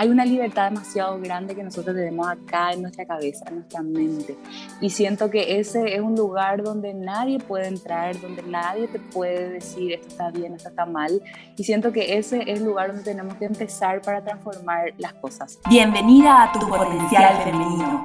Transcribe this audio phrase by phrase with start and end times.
[0.00, 4.38] hay una libertad demasiado grande que nosotros tenemos acá en nuestra cabeza, en nuestra mente.
[4.80, 9.50] Y siento que ese es un lugar donde nadie puede entrar, donde nadie te puede
[9.50, 11.20] decir esto está bien, esto está mal.
[11.56, 15.58] Y siento que ese es el lugar donde tenemos que empezar para transformar las cosas.
[15.68, 18.04] Bienvenida a tu potencial femenino.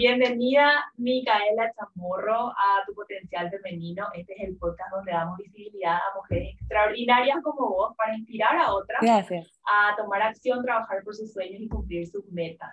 [0.00, 4.06] Bienvenida, Micaela Chamorro, a Tu Potencial Femenino.
[4.14, 8.72] Este es el podcast donde damos visibilidad a mujeres extraordinarias como vos para inspirar a
[8.72, 12.70] otras a tomar acción, trabajar por sus sueños y cumplir sus metas.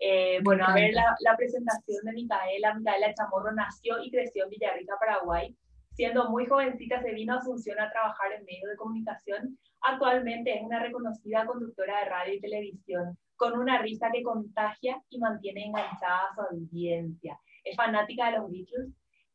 [0.00, 2.74] Eh, bueno, a ver la, la, presentación de Micaela.
[2.74, 5.56] Micaela Chamorro nació y creció en Villarrica, Paraguay.
[5.92, 9.58] Siendo muy jovencita se vino a Asunción a trabajar en medios de comunicación.
[9.80, 15.18] Actualmente es una reconocida conductora de radio y televisión con una risa que contagia y
[15.18, 17.40] mantiene enganchada a su audiencia.
[17.64, 18.90] Es fanática de los Beatles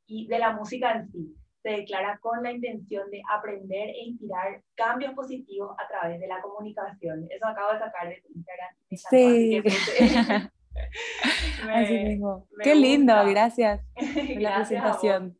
[0.05, 1.35] y de la música en sí.
[1.63, 6.39] Se declara con la intención de aprender e inspirar cambios positivos a través de la
[6.39, 7.25] comunicación.
[7.31, 8.75] Eso acabo de sacar de Instagram.
[9.09, 9.63] Sí.
[11.73, 12.47] Así mismo.
[12.61, 15.35] Qué lindo, gracias por la presentación.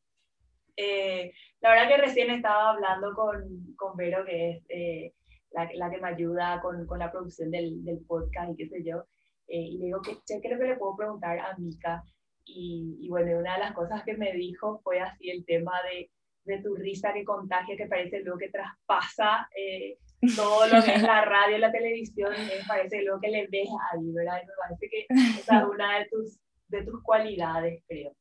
[0.76, 5.14] Eh, la verdad que recién estaba hablando con, con Vero, que es eh,
[5.56, 9.06] la, que me ayuda con, con la producción del, del, podcast y qué sé yo.
[9.48, 12.04] Eh, y le digo, ¿qué, ¿qué es lo que le puedo preguntar a Mika?
[12.46, 16.12] Y, y, bueno, una de las cosas que me dijo fue así el tema de,
[16.46, 19.98] de tu risa que contagia, que parece lo que traspasa eh,
[20.36, 24.12] todo lo que es la radio, la televisión, eh, parece lo que le ves ahí,
[24.12, 24.42] ¿verdad?
[24.44, 25.06] Y me parece que
[25.40, 28.16] esa es una de tus, de tus cualidades, creo.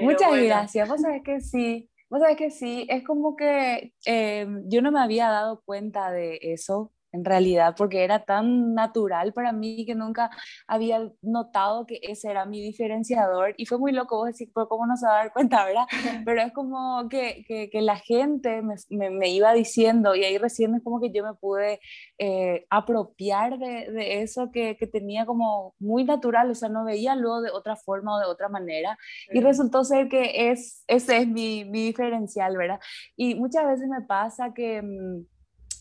[0.00, 1.90] Muchas gracias, vos sabés que sí.
[2.12, 6.38] Vos sabés que sí, es como que eh, yo no me había dado cuenta de
[6.42, 10.30] eso en realidad, porque era tan natural para mí que nunca
[10.66, 13.54] había notado que ese era mi diferenciador.
[13.58, 15.86] Y fue muy loco vos decir, ¿cómo no se va a dar cuenta, verdad?
[16.26, 20.74] Pero es como que, que, que la gente me, me, iba diciendo y ahí recién
[20.74, 21.80] es como que yo me pude
[22.18, 27.14] eh, apropiar de, de eso que, que, tenía como muy natural, o sea, no veía
[27.14, 28.98] luego de otra forma o de otra manera.
[29.30, 32.80] Y resultó ser que es, ese es mi, mi diferencial, ¿verdad?
[33.16, 35.26] Y muchas veces me pasa que mm,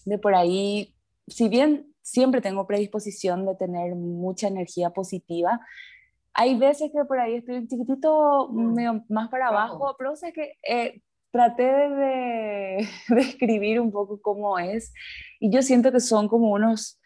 [0.05, 0.95] de por ahí
[1.31, 5.61] si bien siempre tengo predisposición de tener mucha energía positiva,
[6.33, 9.05] hay veces que por ahí estoy un chiquitito mm.
[9.09, 14.59] más para abajo, pero o sea que eh, traté de, de, escribir un poco cómo
[14.59, 14.93] es
[15.39, 16.99] y yo siento que son como unos,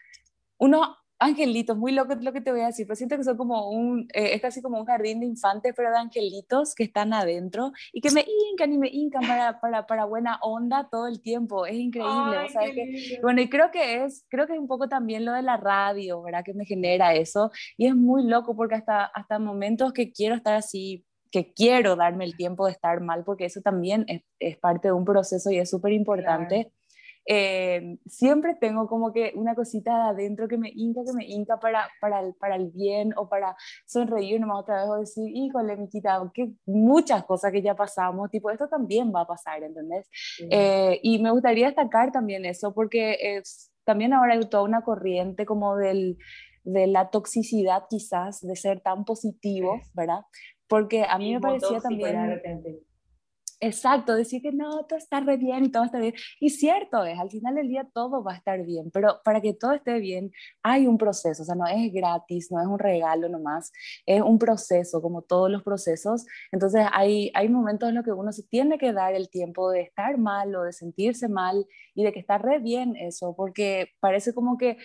[0.58, 3.70] unos angelitos, muy loco lo que te voy a decir, pero siento que son como
[3.70, 7.72] un, eh, es casi como un jardín de infantes, pero de angelitos que están adentro
[7.92, 11.66] y que me hincan y me hincan para, para, para buena onda todo el tiempo,
[11.66, 15.24] es increíble, ¿sabes que, bueno, y creo que es, creo que es un poco también
[15.24, 16.42] lo de la radio, ¿verdad?
[16.44, 20.54] Que me genera eso, y es muy loco porque hasta, hasta momentos que quiero estar
[20.54, 24.88] así que quiero darme el tiempo de estar mal, porque eso también es, es parte
[24.88, 26.72] de un proceso y es súper importante.
[27.26, 31.58] Eh, siempre tengo como que una cosita de adentro que me hinca, que me hinca
[31.58, 33.56] para, para, el, para el bien o para
[33.86, 38.50] sonreír nomás otra vez o decir, híjole, Miquita, que muchas cosas que ya pasamos, tipo,
[38.50, 40.08] esto también va a pasar, ¿entendés?
[40.50, 45.46] Eh, y me gustaría destacar también eso porque es, también ahora hay toda una corriente
[45.46, 46.18] como del,
[46.64, 50.20] de la toxicidad quizás de ser tan positivo, ¿verdad?
[50.68, 52.40] Porque a mí me parecía también...
[53.60, 56.12] Exacto, decir que no, todo está re bien y todo está bien.
[56.40, 59.54] Y cierto es, al final del día todo va a estar bien, pero para que
[59.54, 60.30] todo esté bien
[60.62, 63.72] hay un proceso, o sea, no es gratis, no es un regalo nomás,
[64.04, 66.26] es un proceso, como todos los procesos.
[66.52, 69.80] Entonces hay, hay momentos en los que uno se tiene que dar el tiempo de
[69.80, 74.34] estar mal o de sentirse mal y de que está re bien eso, porque parece
[74.34, 74.76] como que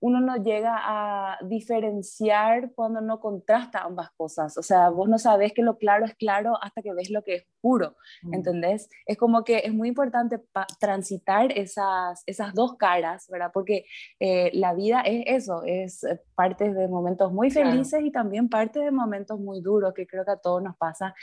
[0.00, 4.56] uno no llega a diferenciar cuando no contrasta ambas cosas.
[4.56, 7.34] O sea, vos no sabes que lo claro es claro hasta que ves lo que
[7.36, 8.34] es puro, mm.
[8.34, 8.88] ¿entendés?
[9.06, 10.40] Es como que es muy importante
[10.78, 13.50] transitar esas, esas dos caras, ¿verdad?
[13.52, 13.86] Porque
[14.20, 18.90] eh, la vida es eso, es parte de momentos muy felices y también parte de
[18.92, 21.14] momentos muy duros, que creo que a todos nos pasa.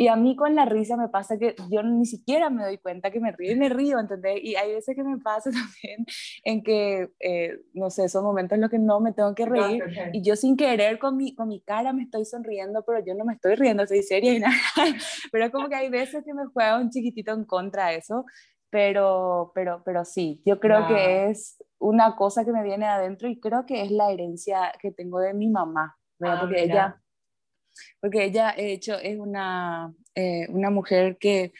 [0.00, 3.10] Y a mí con la risa me pasa que yo ni siquiera me doy cuenta
[3.10, 4.40] que me río y me río, ¿entendés?
[4.42, 5.50] Y hay veces que me pasa
[5.84, 6.06] también
[6.42, 9.84] en que, eh, no sé, son momentos en los que no me tengo que reír
[10.14, 13.26] y yo sin querer con mi, con mi cara me estoy sonriendo, pero yo no
[13.26, 14.54] me estoy riendo, soy seria y nada.
[15.32, 18.24] Pero como que hay veces que me juega un chiquitito en contra de eso,
[18.70, 23.38] pero, pero, pero sí, yo creo que es una cosa que me viene adentro y
[23.38, 26.36] creo que es la herencia que tengo de mi mamá, ¿verdad?
[26.38, 27.02] Ah, porque ella,
[28.00, 31.52] porque ella, de hecho, es una, eh, una mujer que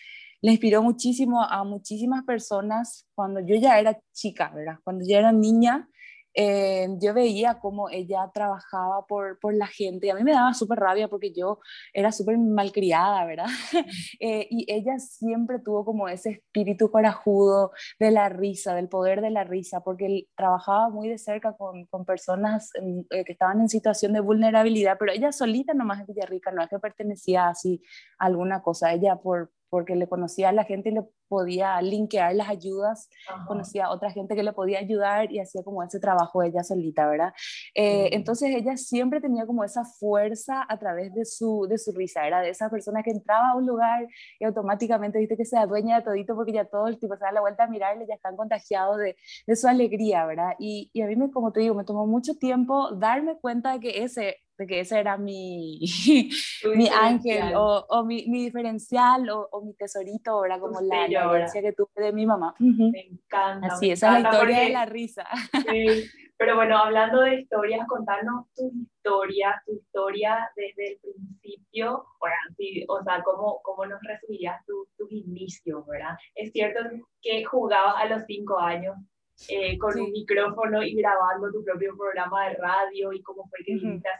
[0.42, 4.78] le inspiró muchísimo a muchísimas personas cuando yo ya era chica, ¿verdad?
[4.84, 5.88] Cuando yo era niña,
[6.42, 10.54] eh, yo veía cómo ella trabajaba por, por, la gente y a mí me daba
[10.54, 11.58] súper rabia porque yo
[11.92, 13.46] era súper malcriada, ¿verdad?
[14.20, 19.30] Eh, y ella siempre tuvo como ese espíritu corajudo de la risa, del poder de
[19.30, 22.70] la risa, porque trabajaba muy de cerca con, con personas
[23.10, 26.68] eh, que estaban en situación de vulnerabilidad, pero ella solita nomás en Villarrica, no es
[26.68, 27.82] que pertenecía así
[28.18, 32.34] a alguna cosa, ella por, porque le conocía a la gente y le podía linkear
[32.34, 33.08] las ayudas,
[33.46, 37.08] conocía a otra gente que le podía ayudar y hacía como ese trabajo ella solita,
[37.08, 37.32] ¿verdad?
[37.74, 42.26] Eh, entonces ella siempre tenía como esa fuerza a través de su, de su risa,
[42.26, 44.08] era de esa persona que entraba a un lugar
[44.40, 47.32] y automáticamente viste que se adueña de todito porque ya todo el tipo se da
[47.32, 50.54] la vuelta a mirarle, ya están contagiados de, de su alegría, ¿verdad?
[50.58, 53.80] Y, y a mí, me, como te digo, me tomó mucho tiempo darme cuenta de
[53.80, 54.36] que ese
[54.66, 55.80] que ese era mi,
[56.76, 60.60] mi ángel o, o mi, mi, diferencial o, o, mi tesorito, ¿verdad?
[60.60, 62.54] Como la, herencia que tuve de mi mamá.
[62.58, 63.68] Me encanta.
[63.68, 65.26] Así, esa es la historia de la risa.
[65.52, 66.08] Sí.
[66.40, 72.06] Pero bueno, hablando de historias, contanos tu historia, tu historia desde el principio,
[72.88, 76.16] o sea, ¿cómo, cómo nos resumirías tus tu inicios, verdad?
[76.34, 76.80] Es cierto
[77.20, 78.96] que jugabas a los cinco años
[79.48, 83.74] eh, con un micrófono y grabando tu propio programa de radio y cómo fue que
[83.74, 84.18] viniste a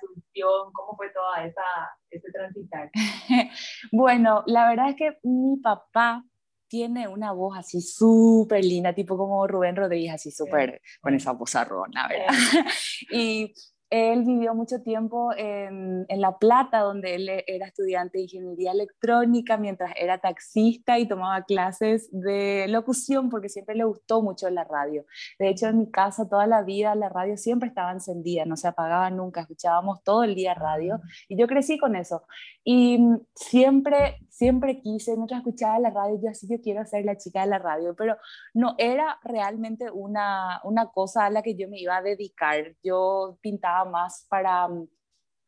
[0.73, 1.62] Cómo fue toda esa,
[2.11, 2.91] ese transitar.
[3.93, 6.25] bueno, la verdad es que mi papá
[6.69, 11.56] tiene una voz así súper linda, tipo como Rubén Rodríguez, así súper con esa voz
[11.56, 12.29] arrona, ¿verdad?
[13.11, 13.53] y
[13.91, 19.57] él vivió mucho tiempo en, en, La Plata, donde él era estudiante de ingeniería electrónica,
[19.57, 25.05] mientras era taxista y tomaba clases de locución, porque siempre le gustó mucho la radio.
[25.39, 28.69] De hecho, en mi casa toda la vida la radio siempre estaba encendida, no se
[28.69, 32.23] apagaba nunca, escuchábamos todo el día radio y yo crecí con eso.
[32.63, 33.01] Y
[33.35, 37.49] siempre, siempre quise, mientras escuchaba la radio, yo así, yo quiero ser la chica de
[37.49, 38.17] la radio, pero
[38.55, 42.77] no era realmente una, una cosa a la que yo me iba a dedicar.
[42.83, 44.69] Yo pintaba más para,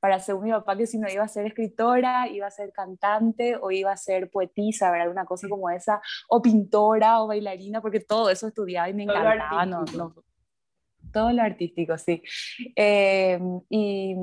[0.01, 3.57] para según mi papá, que si no iba a ser escritora, iba a ser cantante
[3.57, 5.07] o iba a ser poetisa, ¿verdad?
[5.07, 9.67] Alguna cosa como esa, o pintora o bailarina, porque todo eso estudiaba y me encantaba.
[9.67, 10.15] No, no,
[11.13, 12.23] todo lo artístico, sí.
[12.75, 13.39] Eh,
[13.69, 14.17] y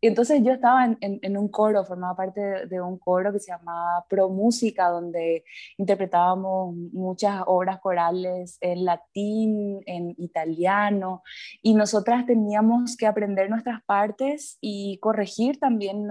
[0.00, 3.50] y entonces yo estaba en, en, un coro, formaba parte de, un coro que se
[3.50, 5.44] llamaba Pro Música, donde
[5.76, 11.22] interpretábamos muchas obras corales en latín, en italiano,
[11.62, 16.08] y nosotras teníamos que aprender nuestras partes y corregir también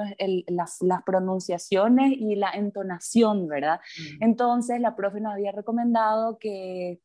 [0.48, 3.80] las, las, pronunciaciones y la entonación, ¿verdad?
[4.20, 4.24] Mm.
[4.24, 7.00] Entonces la profe nos había recomendado que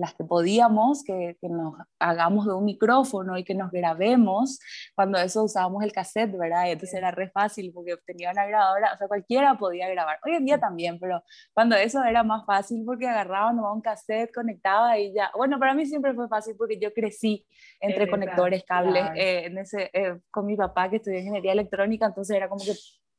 [0.00, 4.58] las que podíamos, que, que, nos hagamos de un micrófono y que nos grabemos,
[4.94, 6.66] cuando eso usábamos el cassette, ¿verdad?
[6.68, 10.18] Y entonces era re fácil porque tenía una grabadora, o sea, cualquiera podía grabar.
[10.24, 14.32] Hoy en día también, pero cuando eso era más fácil porque agarraba nomás un cassette,
[14.32, 15.30] conectaba y ya.
[15.36, 17.46] Bueno, para mí siempre fue fácil porque yo crecí
[17.78, 22.34] entre conectores, cables, eh, en ese, eh, con mi papá que estudió ingeniería electrónica, entonces
[22.34, 22.72] era como que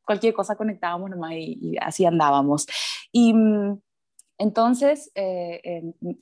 [0.04, 2.66] cualquier cosa conectábamos nomás y, y así andábamos.
[3.12, 3.80] Y mm,
[4.42, 5.62] entonces, eh,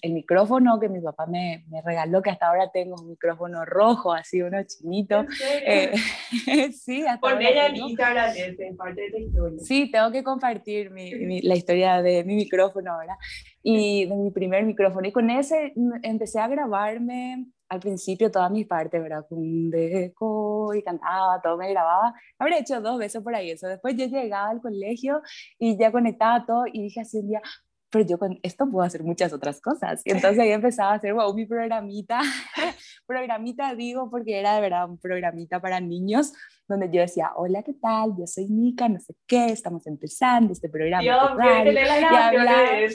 [0.02, 4.12] el, micrófono que mi papá me, me, regaló, que hasta ahora tengo un micrófono rojo,
[4.12, 5.24] así uno chinito.
[5.66, 5.94] Eh,
[6.74, 9.60] sí, hasta Por ella en Instagram, es parte de tu historia.
[9.60, 11.12] Sí, tengo que compartir mi,
[11.44, 13.16] la historia de mi micrófono, ¿verdad?
[13.64, 15.08] Y de mi primer micrófono.
[15.08, 15.72] Y con ese
[16.04, 19.26] empecé a grabarme al principio todas mis partes, ¿verdad?
[19.30, 22.14] Un deco y cantaba, todo me grababa.
[22.38, 23.68] Habré hecho dos veces por ahí eso.
[23.70, 25.22] Después yo llegaba al colegio
[25.58, 27.42] y ya conectaba todo y dije así un día,
[27.90, 30.02] pero yo con esto puedo hacer muchas otras cosas.
[30.06, 32.22] Y entonces ahí empezaba a hacer, wow, mi programita,
[33.08, 36.34] programita digo porque era de verdad un programita para niños,
[36.68, 38.16] donde yo decía, hola, ¿qué tal?
[38.18, 41.04] Yo soy Nika, no sé qué, estamos empezando este programa.
[41.04, 42.90] Yo, la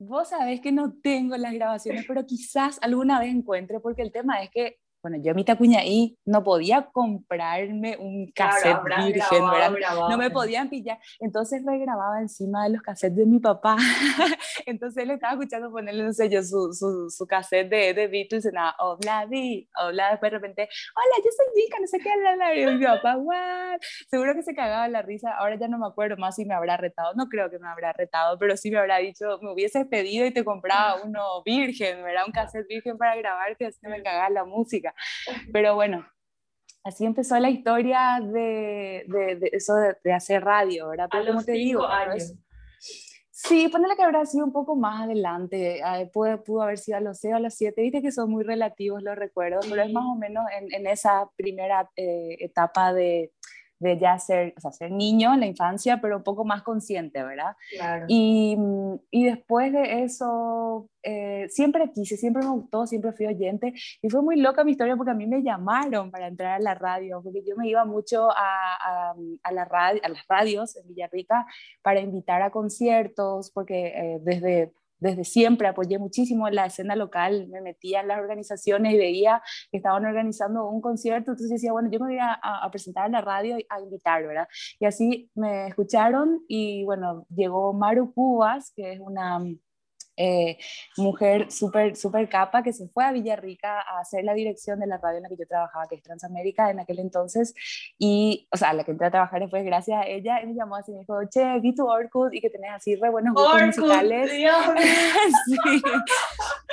[0.00, 4.40] Vos sabés que no tengo las grabaciones, pero quizás alguna vez encuentre, porque el tema
[4.40, 9.44] es que bueno, yo a mi tacuñaí no podía comprarme un cassette virgen,
[10.08, 13.76] no me podían pillar, entonces me grababa encima de los cassettes de mi papá,
[14.66, 18.44] entonces él estaba escuchando ponerle, no sé yo, su, su, su cassette de, de Beatles,
[18.44, 22.10] y nada, hola, di, hola, después de repente, hola, yo soy Vika, no sé qué,
[22.36, 25.86] la, y mi papá, what, seguro que se cagaba la risa, ahora ya no me
[25.86, 28.78] acuerdo más si me habrá retado, no creo que me habrá retado, pero sí me
[28.78, 32.24] habrá dicho, me hubieses pedido y te compraba uno virgen, ¿verdad?
[32.26, 34.87] Un cassette virgen para grabarte, así me cagaba la música,
[35.52, 36.06] pero bueno,
[36.84, 41.08] así empezó la historia de, de, eso de, hacer radio, ¿verdad?
[41.10, 42.34] Pero como te digo, años.
[43.40, 47.00] Sí, ponele que habrá sido un poco más adelante, eh, pudo, pudo, haber sido a
[47.00, 49.92] los 6 o a los 7, viste que son muy relativos los recuerdos, pero es
[49.92, 53.32] más o menos en, en esa primera eh, etapa de,
[53.78, 57.22] de ya ser, o sea, ser niño en la infancia, pero un poco más consciente,
[57.22, 57.56] ¿verdad?
[57.70, 58.06] Claro.
[58.08, 58.56] Y,
[59.10, 64.22] y después de eso, eh, siempre quise, siempre me gustó, siempre fui oyente, y fue
[64.22, 67.42] muy loca mi historia porque a mí me llamaron para entrar a la radio, porque
[67.46, 71.46] yo me iba mucho a, a, la radio, a las radios en Villarrica
[71.82, 77.60] para invitar a conciertos, porque eh, desde desde siempre apoyé muchísimo la escena local, me
[77.60, 81.98] metía en las organizaciones y veía que estaban organizando un concierto, entonces decía, bueno, yo
[82.00, 82.38] me voy a,
[82.70, 84.48] presentar a la radio a invitar, ¿verdad?
[84.78, 89.40] Y así me escucharon y bueno, llegó Maru Cubas, que es una
[90.18, 90.58] eh,
[90.96, 94.98] mujer súper super capa que se fue a Villarrica a hacer la dirección de la
[94.98, 97.54] radio en la que yo trabajaba, que es Transamérica en aquel entonces,
[97.98, 100.76] y, o sea, la que entré a trabajar después gracias a ella, y me llamó
[100.76, 104.30] así, me dijo, che, vi tu Orkut y que tenés así re buenos gustos musicales.
[104.30, 105.82] sí.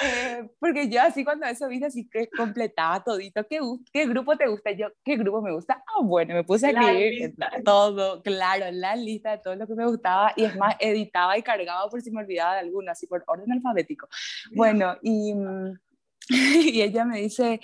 [0.04, 3.60] Eh, porque yo así cuando eso viste así que completaba todito, ¿qué,
[3.94, 4.72] ¿qué grupo te gusta?
[4.72, 5.84] Yo, ¿qué grupo me gusta?
[5.88, 9.86] Ah, bueno, me puse a escribir todo, claro, la lista de todo lo que me
[9.86, 13.24] gustaba, y es más, editaba y cargaba por si me olvidaba de alguno, así por
[13.36, 14.08] orden alfabético.
[14.54, 15.80] Bueno, y, mm,
[16.74, 17.60] y ella me dice,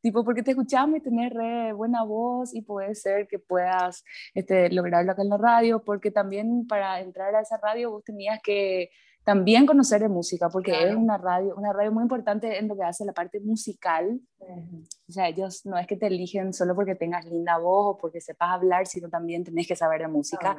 [0.00, 4.04] tipo, porque te escuchamos y tenés re buena voz y puede ser que puedas
[4.34, 8.40] este, lograrlo acá en la radio, porque también para entrar a esa radio vos tenías
[8.42, 8.90] que
[9.26, 12.84] también conocer de música, porque es una radio, una radio muy importante en lo que
[12.84, 14.20] hace la parte musical.
[14.38, 18.20] O sea, ellos no es que te eligen solo porque tengas linda voz o porque
[18.20, 20.56] sepas hablar, sino también tenés que saber de música.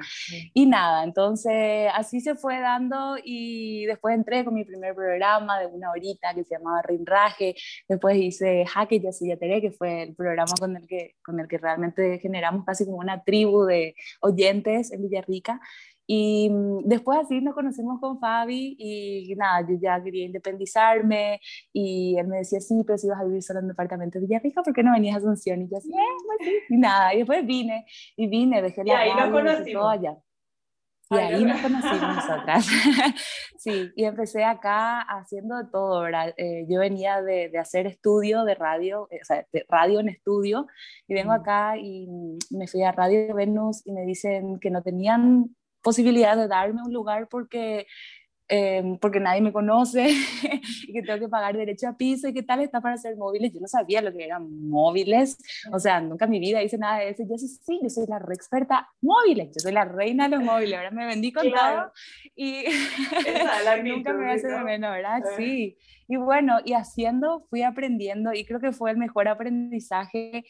[0.54, 5.68] Y nada, entonces así se fue dando y después entré con mi primer programa de
[5.68, 7.56] una horita que se llamaba Rinraje,
[7.88, 11.58] después hice Jaque Ya Tere, que fue el programa con el, que, con el que
[11.58, 15.62] realmente generamos casi como una tribu de oyentes en Villarrica.
[16.08, 21.42] Y mm, después así nos conocimos con Fabi y nada, yo ya quería independizarme
[21.74, 24.26] y él me decía, sí, pero si vas a vivir solo en un departamento de
[24.26, 25.62] Villarrica, ¿por qué no venías a Asunción?
[25.62, 26.56] Y yo así, eh, pues sí.
[26.70, 27.86] Y nada, y después vine,
[28.16, 29.92] y vine, dejé la y ahí nos conocimos.
[29.92, 30.18] allá.
[31.10, 32.68] Y ahí nos conocimos nosotras.
[33.58, 36.34] sí, y empecé acá haciendo de todo, ¿verdad?
[36.38, 40.10] Eh, yo venía de, de, hacer estudio de radio, eh, o sea, de radio en
[40.10, 40.68] estudio,
[41.08, 42.08] y vengo acá y
[42.50, 45.56] me fui a Radio Venus y me dicen que no tenían
[45.88, 47.88] posibilidad de darme un lugar porque,
[48.50, 50.10] eh, porque nadie me conoce
[50.86, 53.54] y que tengo que pagar derecho a piso y qué tal está para hacer móviles.
[53.54, 55.38] Yo no sabía lo que eran móviles,
[55.72, 57.24] o sea, nunca en mi vida hice nada de eso.
[57.26, 60.44] Yo sí, sí, yo soy la re experta móviles, yo soy la reina de los
[60.44, 61.94] móviles, ahora me vendí con todo
[62.36, 62.66] y
[63.86, 65.24] nunca me voy a hacer de menos, ¿verdad?
[65.38, 65.78] Sí.
[66.10, 70.44] Y bueno, y haciendo fui aprendiendo y creo que fue el mejor aprendizaje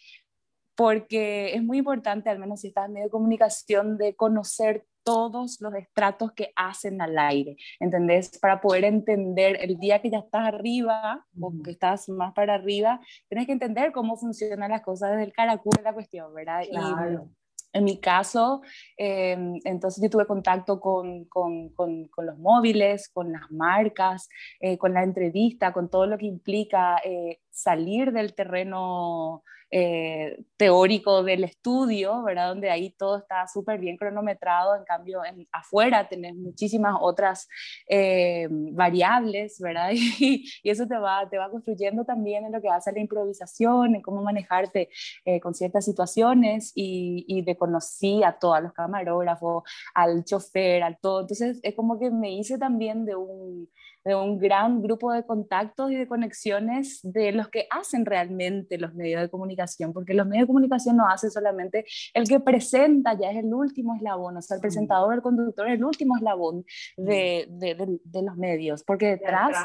[0.78, 5.62] porque es muy importante, al menos si estás en medio de comunicación, de conocer todos
[5.62, 8.38] los estratos que hacen al aire, ¿entendés?
[8.40, 13.00] Para poder entender el día que ya estás arriba o que estás más para arriba,
[13.30, 16.64] tienes que entender cómo funcionan las cosas desde el caracol de la cuestión, ¿verdad?
[16.70, 17.30] Claro.
[17.32, 17.38] Y,
[17.78, 18.62] en mi caso,
[18.98, 24.28] em, entonces yo tuve contacto con, con, con, con, los móviles, con las marcas,
[24.60, 31.24] eh, con la entrevista, con todo lo que implica eh, salir del terreno eh, teórico
[31.24, 32.50] del estudio, ¿verdad?
[32.50, 37.50] Donde ahí todo está súper bien cronometrado, en cambio en, afuera tenés muchísimas otras
[37.88, 39.92] eh, variables, ¿verdad?
[40.20, 44.02] Y, eso te va, te va construyendo también en lo que hace la improvisación, en
[44.02, 44.90] cómo manejarte
[45.26, 50.98] eh, con ciertas situaciones y, y de conocí a todos los camarógrafos, al chofer, al
[51.00, 51.22] todo.
[51.22, 53.70] Entonces es como que me hice también de un
[54.08, 58.96] de un gran grupo de contactos y de conexiones de los que hacen realmente los
[58.96, 61.84] medios de comunicación, porque los medios de comunicación no hacen solamente
[62.14, 65.84] el que presenta, ya es el último eslabón, o sea, el presentador, el conductor el
[65.84, 66.64] último eslabón
[66.96, 69.58] de, de, de, los medios, porque detrás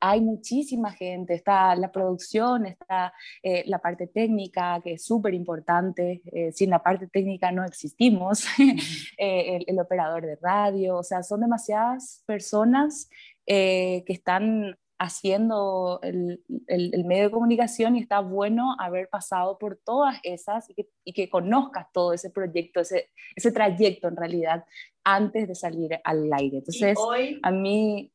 [0.00, 3.12] hay muchísima gente, está la producción, está
[3.42, 8.44] eh, la parte técnica, que es súper importante, eh, sin la parte técnica no existimos,
[9.18, 13.08] eh, el, operador de radio, o sea, son demasiadas personas
[13.46, 20.18] que están haciendo el, el, medio de comunicación y está bueno haber pasado por todas
[20.22, 24.64] esas y que, y que conozcas todo ese proyecto, ese, ese trayecto en realidad
[25.04, 26.58] antes de salir al aire.
[26.58, 26.98] Entonces,
[27.42, 28.12] a mí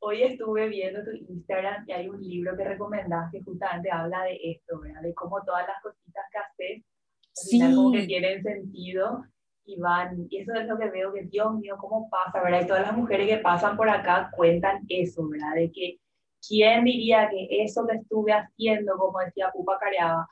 [0.00, 4.38] hoy estuve viendo tu Instagram y hay un libro que recomendás que justamente habla de
[4.42, 5.02] esto, ¿verdad?
[5.02, 6.84] De cómo todas las cositas que haces,
[7.32, 7.60] sí.
[7.60, 9.24] como que tienen sentido
[9.64, 12.62] y van, y eso es lo que veo que, Dios mío, ¿cómo pasa, verdad?
[12.62, 15.54] Y todas las mujeres que pasan por acá cuentan eso, ¿verdad?
[15.54, 15.98] De que,
[16.46, 20.26] ¿quién diría que eso que estuve haciendo, como decía Pupa Careaga,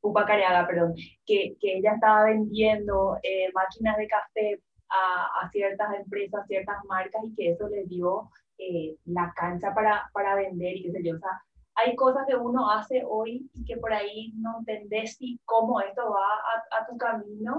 [0.00, 0.94] Pupa Careaga, perdón,
[1.26, 7.22] que, que ella estaba vendiendo eh, máquinas de café a, a ciertas empresas, ciertas marcas
[7.24, 11.16] y que eso les dio eh, la cancha para, para vender y qué sé yo.
[11.16, 11.42] O sea,
[11.76, 16.02] hay cosas que uno hace hoy y que por ahí no entendés si cómo esto
[16.10, 17.58] va a, a tu camino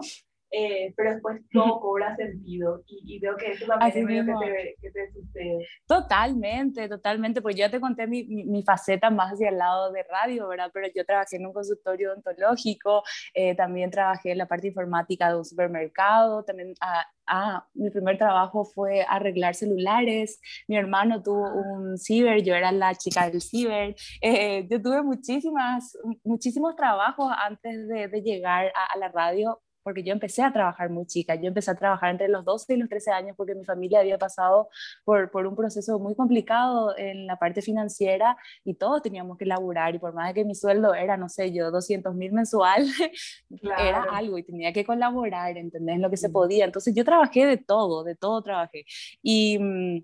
[0.54, 4.76] eh, pero después todo cobra sentido y, veo que eso también es medio que te,
[4.82, 5.68] que te, sucede.
[5.88, 10.50] Totalmente, totalmente, pues yo te conté mi, mi, faceta más hacia el lado de radio,
[10.50, 10.70] ¿verdad?
[10.74, 13.02] Pero yo trabajé en un consultorio odontológico,
[13.34, 18.18] eh, también trabajé en la parte informática de un supermercado, también ah, ah, mi primer
[18.18, 23.96] trabajo fue arreglar celulares, mi hermano tuvo un ciber, yo era la chica del ciber,
[24.22, 30.04] eh, yo tuve muchísimas, muchísimos trabajos antes de, de llegar a, a la radio porque
[30.04, 32.90] yo empecé a trabajar muy chica, yo empecé a trabajar entre los 12 y los
[32.90, 34.70] 13 años porque mi familia había pasado
[35.04, 39.96] por, por un proceso muy complicado en la parte financiera y todos teníamos que laburar
[39.96, 42.86] y por más de que mi sueldo era, no sé, yo 200 mil mensual,
[43.80, 46.00] era algo y tenía que colaborar, ¿entendés?
[46.00, 46.66] Lo que se podía.
[46.66, 48.86] Entonces yo trabajé de todo, de todo trabajé.
[49.22, 49.58] Y...
[49.60, 50.04] Mm,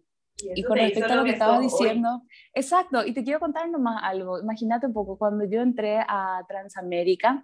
[0.55, 2.21] y, con respecto a lo que estabas diciendo,
[2.53, 4.39] exacto, y te quiero contar nomás algo.
[4.39, 7.43] Imagínate un poco, cuando yo entré a Transamérica,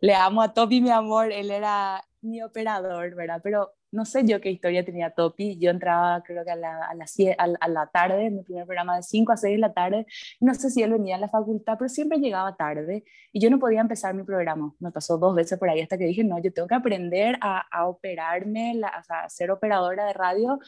[0.00, 3.40] le amo a Topi, mi amor, él era mi operador, ¿verdad?
[3.42, 6.94] Pero no sé yo qué historia tenía Topi, yo entraba creo que a la, a
[6.94, 7.06] la,
[7.60, 10.06] a la tarde, en mi primer programa de 5 a 6 de la tarde,
[10.40, 13.58] no sé si él venía a la facultad, pero siempre llegaba tarde y yo no
[13.58, 16.52] podía empezar mi programa, me pasó dos veces por ahí hasta que dije, no, yo
[16.52, 20.58] tengo que aprender a, a operarme, la, a ser operadora de radio,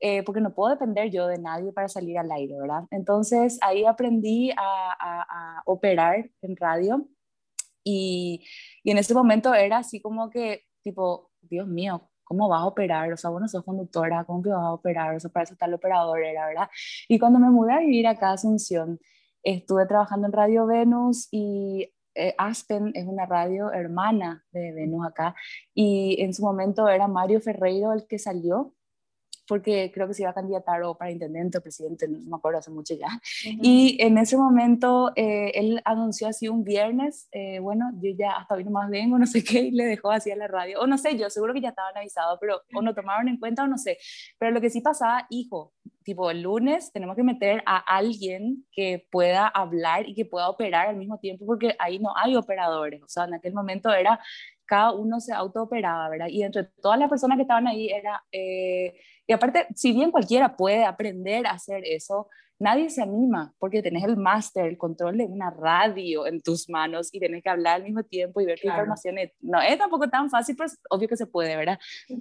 [0.00, 2.84] eh, porque no puedo depender yo de nadie para salir al aire, ¿verdad?
[2.90, 7.06] Entonces ahí aprendí a operar en radio
[7.84, 8.44] y,
[8.82, 13.12] y en ese momento era así como que, tipo, Dios mío, ¿cómo vas a operar?
[13.12, 15.16] O sea, bueno, sos conductora, ¿cómo que vas a operar?
[15.16, 16.70] O sea, para eso está el operador, era, ¿verdad?
[17.08, 19.00] Y cuando me mudé a vivir acá a Asunción,
[19.42, 25.34] estuve trabajando en Radio Venus y eh, Aspen es una radio hermana de Venus acá
[25.74, 28.74] y en su momento era Mario Ferreiro el que salió
[29.50, 32.60] porque creo que se iba a candidatar o para intendente o presidente, no me acuerdo
[32.60, 33.08] hace mucho ya.
[33.44, 38.54] Y en ese momento eh, él anunció así un viernes, eh, bueno, yo ya hasta
[38.54, 40.96] hoy nomás vengo, no sé qué, y le dejó así a la radio, o no
[40.98, 43.76] sé, yo seguro que ya estaban avisados, pero o no tomaron en cuenta o no
[43.76, 43.98] sé.
[44.38, 45.72] Pero lo que sí pasaba, hijo,
[46.04, 50.86] tipo el lunes tenemos que meter a alguien que pueda hablar y que pueda operar
[50.86, 54.20] al mismo tiempo, porque ahí no hay operadores, o sea, en aquel momento era
[54.70, 56.28] cada uno se autooperaba, ¿verdad?
[56.28, 58.94] Y entre todas las personas que estaban ahí era, eh,
[59.26, 62.28] y aparte, si bien cualquiera puede aprender a hacer eso,
[62.60, 67.08] nadie se anima porque tenés el máster, el control de una radio en tus manos
[67.12, 69.32] y tenés que hablar al mismo tiempo y ver qué información es.
[69.40, 71.80] No es tampoco tan fácil, pero es obvio que se puede, ¿verdad?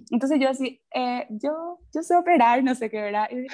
[0.09, 3.29] Entonces yo así, eh, yo, yo sé operar, no sé qué, ¿verdad?
[3.29, 3.45] Y,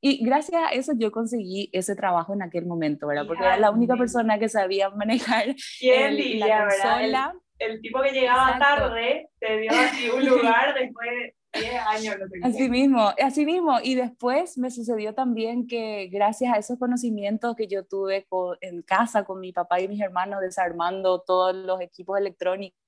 [0.00, 3.26] y gracias a eso yo conseguí ese trabajo en aquel momento, ¿verdad?
[3.26, 7.47] Porque era la única persona que sabía manejar el, la consola el
[7.80, 12.16] tipo que llegaba tarde te dio así un lugar después de 10 años.
[12.42, 13.78] así mismo, así mismo.
[13.82, 18.26] Y después me sucedió también que gracias a esos conocimientos que yo tuve
[18.60, 22.78] en casa con mi papá y mis hermanos desarmando todos los equipos electrónicos,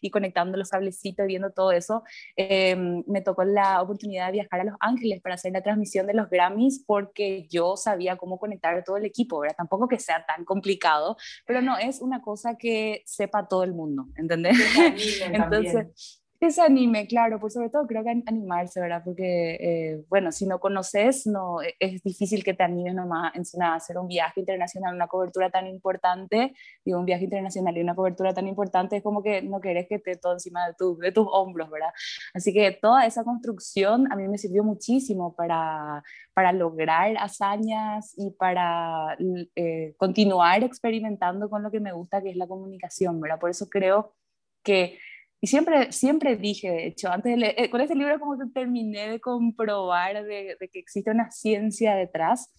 [0.00, 2.02] y conectando los cablecitos y viendo todo eso,
[2.36, 6.14] em, me tocó la oportunidad de viajar a Los Ángeles para hacer la transmisión de
[6.14, 9.56] los Grammys porque yo sabía cómo conectar todo el equipo, ¿verdad?
[9.56, 14.06] Tampoco que sea tan complicado, pero no es una cosa que sepa todo el mundo,
[14.16, 14.56] ¿entendés?
[15.32, 19.02] Entonces, que se anime, claro, por sobre todo creo que animarse, ¿verdad?
[19.04, 23.74] Porque, eh, bueno, si no conoces, no, e, es difícil que te animes nomás a
[23.74, 28.34] hacer un viaje internacional, una cobertura tan importante, digo, un viaje internacional y una cobertura
[28.34, 31.26] tan importante, es como que no querés que esté todo encima de, tu, de tus
[31.28, 31.90] hombros, ¿verdad?
[32.34, 38.30] Así que toda esa construcción a mí me sirvió muchísimo para, para lograr hazañas y
[38.30, 39.16] para
[39.56, 43.40] eh, continuar experimentando con lo que me gusta, que es la comunicación, ¿verdad?
[43.40, 44.14] Por eso creo
[44.62, 44.98] que
[45.40, 48.50] y siempre, siempre dije, de hecho, antes de leer, eh, con este libro como que
[48.52, 52.52] terminé de comprobar de, que existe una ciencia detrás,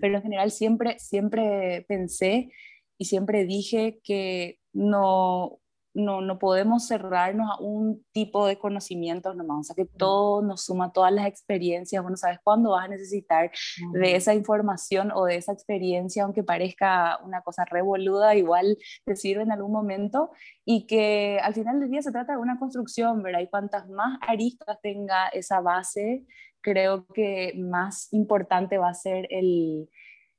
[0.00, 2.50] pero en general siempre, siempre pensé
[2.98, 5.58] y siempre dije que no,
[5.96, 10.64] no, no podemos cerrarnos a un tipo de conocimientos nomás, o sea que todo nos
[10.64, 13.50] suma, todas las experiencias, bueno, sabes cuándo vas a necesitar
[13.92, 19.42] de esa información o de esa experiencia, aunque parezca una cosa revoluda, igual te sirve
[19.42, 20.30] en algún momento
[20.66, 23.40] y que al final del día se trata de una construcción, ¿verdad?
[23.40, 26.26] Y cuantas más aristas tenga esa base,
[26.60, 29.88] creo que más importante va a ser el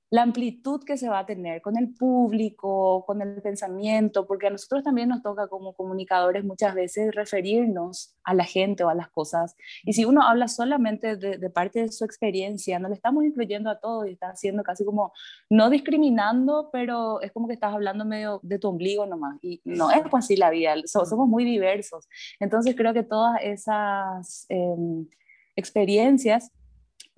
[0.10, 4.50] la amplitud que se va a tener con el público, con el pensamiento, porque a
[4.50, 9.10] nosotros también nos toca como comunicadores muchas veces referirnos a la gente o a las
[9.10, 9.58] cosas.
[9.84, 13.80] Y si uno habla solamente de, parte de su experiencia, no le estamos incluyendo a
[13.80, 15.12] todo y está haciendo casi como,
[15.50, 19.38] no discriminando, pero es como que estás hablando medio de tu ombligo nomás.
[19.42, 22.08] Y no es pues así la vida, somos muy diversos.
[22.40, 25.06] Entonces creo que todas esas em,
[25.58, 26.52] experiencias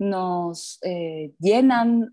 [0.00, 2.10] nos eh, llenan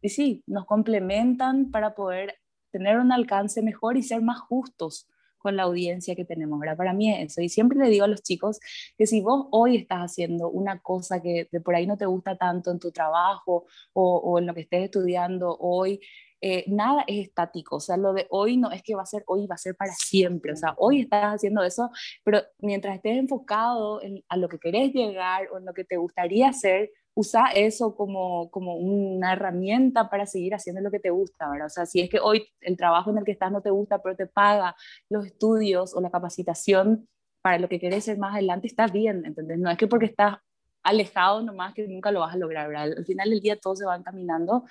[0.00, 2.36] y sí, nos complementan para poder
[2.70, 6.58] tener un alcance mejor y ser más justos con la audiencia que tenemos.
[6.60, 6.76] ¿verdad?
[6.76, 7.42] Para mí es eso.
[7.42, 8.60] Y siempre le digo a los chicos
[8.96, 12.36] que si vos hoy estás haciendo una cosa que de por ahí no te gusta
[12.36, 16.00] tanto en tu trabajo o, o en lo que estés estudiando hoy,
[16.44, 19.22] eh, nada es estático, o sea, lo de hoy no es que va a ser
[19.28, 21.88] hoy, va a ser para siempre, o sea, hoy estás haciendo eso,
[22.24, 25.96] pero mientras estés enfocado en, a lo que querés llegar o en lo que te
[25.98, 31.50] gustaría hacer, usa eso como, como una herramienta para seguir haciendo lo que te gusta,
[31.50, 31.66] ¿verdad?
[31.66, 34.02] O sea, si es que hoy el trabajo en el que estás no te gusta,
[34.02, 34.74] pero te paga
[35.10, 37.08] los estudios o la capacitación
[37.42, 39.58] para lo que querés ser más adelante, está bien, ¿entendés?
[39.58, 40.38] No es que porque estás
[40.82, 42.92] alejado nomás que nunca lo vas a lograr, ¿verdad?
[42.96, 44.64] Al final del día todo se va encaminando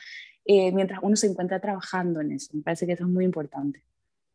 [0.45, 2.55] eh, mientras uno se encuentra trabajando en eso.
[2.55, 3.83] Me parece que eso es muy importante.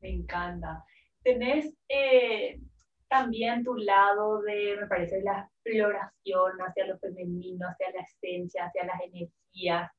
[0.01, 0.85] Me encanta.
[1.23, 2.61] Tenés eh,
[3.09, 8.85] también tu lado de, me parece, la exploración hacia lo femenino, hacia la esencia, hacia
[8.85, 9.90] las energías.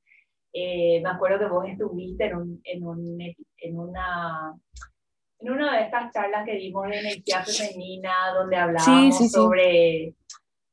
[0.53, 4.53] Eh, me acuerdo que vos estuviste en, un, en, un, en, una
[5.39, 10.15] en una de estas charlas que dimos de energía femenina, donde hablábamos sobre,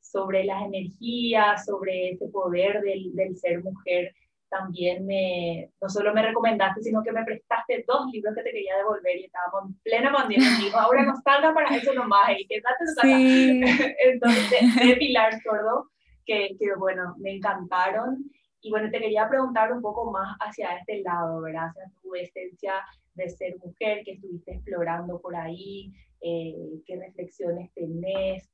[0.01, 4.15] sobre las energías, sobre ese poder del, del ser mujer
[4.55, 8.77] también me, no solo me recomendaste, sino que me prestaste dos libros que te quería
[8.77, 10.49] devolver y estábamos en plena pandemia.
[10.61, 12.31] Y dijo, ahora nos salga para eso nomás.
[12.39, 13.61] Y quédate sí.
[14.05, 15.91] Entonces, de Pilar Sordo,
[16.25, 18.31] que, que, bueno, me encantaron.
[18.61, 21.69] Y bueno, te quería preguntar un poco más hacia este lado, ¿verdad?
[21.69, 22.75] Hacia tu esencia
[23.15, 26.55] de ser mujer que estuviste explorando por ahí, eh,
[26.87, 28.49] qué reflexiones tenés,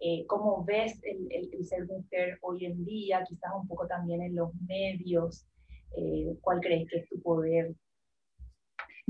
[0.00, 4.34] eh, cómo ves el, el, ser mujer hoy en día, quizás un poco también en
[4.34, 5.46] los medios,
[5.96, 7.74] eh, cuál crees que es tu poder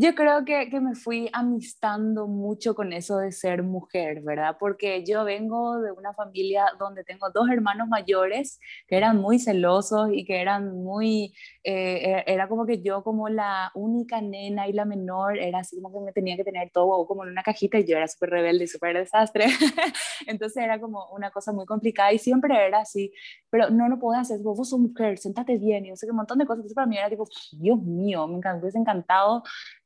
[0.01, 4.57] yo creo que, que, me fui amistando mucho con eso de ser mujer, ¿verdad?
[4.59, 8.59] Porque yo vengo de una familia donde tengo dos hermanos mayores
[8.89, 11.35] que eran muy celosos y que eran muy,
[11.65, 15.77] eh, e, era como que yo como la única nena y la menor, era así
[15.83, 18.31] como que me tenía que tener todo como en una cajita y yo era súper
[18.31, 19.49] rebelde y súper desastre.
[20.27, 23.13] Entonces era como una cosa muy complicada y siempre era así,
[23.51, 26.17] pero no lo puedes hacer, vos, sos mujer, sentate bien y no sé qué, un
[26.17, 26.61] montón de cosas.
[26.61, 29.43] Entonces para mí era tipo, Dios mío, me hubiese encantado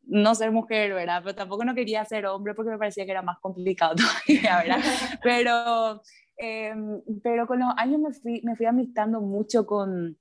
[0.06, 1.22] no ser mujer, ¿verdad?
[1.22, 3.94] Pero tampoco no quería ser hombre porque me parecía que era más complicado
[4.26, 4.80] todavía, ¿verdad?
[5.22, 6.02] Pero,
[6.36, 10.18] em, pero con los años me fui, me fui amistando mucho con,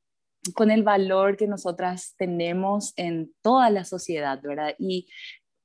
[0.53, 4.75] con el valor que nosotras tenemos en toda la sociedad, ¿verdad?
[4.77, 5.07] Y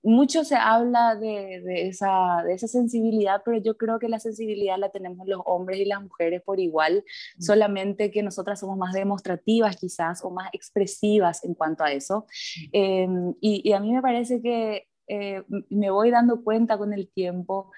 [0.02, 4.78] mucho se habla de, de, esa, de, esa, sensibilidad, pero yo creo que la sensibilidad
[4.78, 7.04] la tenemos los hombres y las mujeres por igual,
[7.36, 7.42] mm.
[7.42, 12.26] solamente que nosotras somos más demostrativas quizás o más expresivas en cuanto a eso.
[12.56, 12.68] Mm.
[12.72, 17.10] Em, y, y, a mí me parece que eh, me voy dando cuenta con el
[17.10, 17.72] tiempo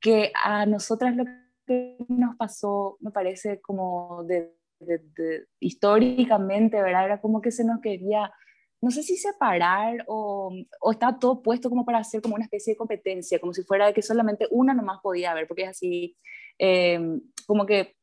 [0.00, 1.24] que a nosotras lo
[1.66, 4.52] que nos pasó, me parece como de,
[5.60, 7.06] históricamente, ¿verdad?
[7.06, 8.30] Era como que se nos quería
[8.84, 12.74] no sé si separar o, o estaba todo puesto como para hacer como una especie
[12.74, 16.16] de competencia, como si fuera de que solamente una nomás podía haber, porque es así,
[16.58, 17.00] eh,
[17.46, 17.96] como que,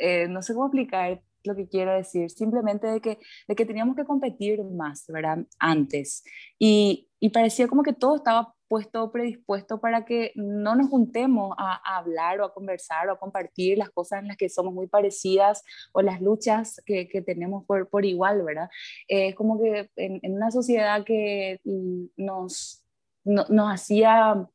[0.00, 3.96] eh, no sé cómo explicar lo que quiero decir, simplemente de que, de que teníamos
[3.96, 5.38] que competir más, ¿verdad?
[5.58, 6.22] Antes.
[6.56, 11.98] Y, y parecía como que todo estaba puesto, predispuesto para que no nos juntemos a,
[11.98, 15.64] hablar o a conversar o a compartir las cosas en las que somos muy parecidas
[15.92, 18.68] o las luchas que, que tenemos por, por, igual, ¿verdad?
[19.08, 21.60] Es como que en, en, una sociedad que
[22.16, 22.84] nos,
[23.24, 24.48] no, nos hacía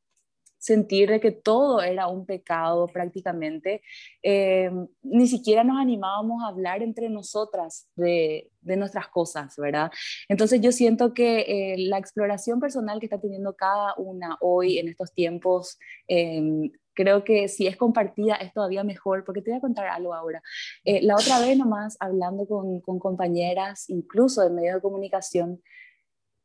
[0.63, 3.81] sentir de que todo era un pecado prácticamente,
[4.21, 4.71] eh,
[5.01, 9.91] ni siquiera nos animábamos a hablar entre nosotras de, de nuestras cosas, ¿verdad?
[10.29, 14.87] Entonces yo siento que eh, la exploración personal que está teniendo cada una hoy en
[14.87, 19.61] estos tiempos, eh, creo que si es compartida es todavía mejor, porque te voy a
[19.61, 20.41] contar algo ahora.
[20.85, 25.59] la otra vez nomás hablando con, con compañeras, incluso de medios de comunicación,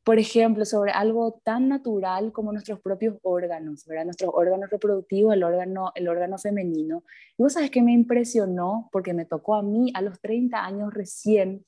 [0.09, 4.07] por ejemplo, sobre algo tan natural como nuestros propios órganos, ¿verdad?
[4.07, 7.05] Nuestros órganos reproductivos, el órgano, el órgano femenino.
[7.37, 10.95] Y vos sabes que me impresionó, porque me tocó a mí a los 30 años
[10.95, 11.67] recién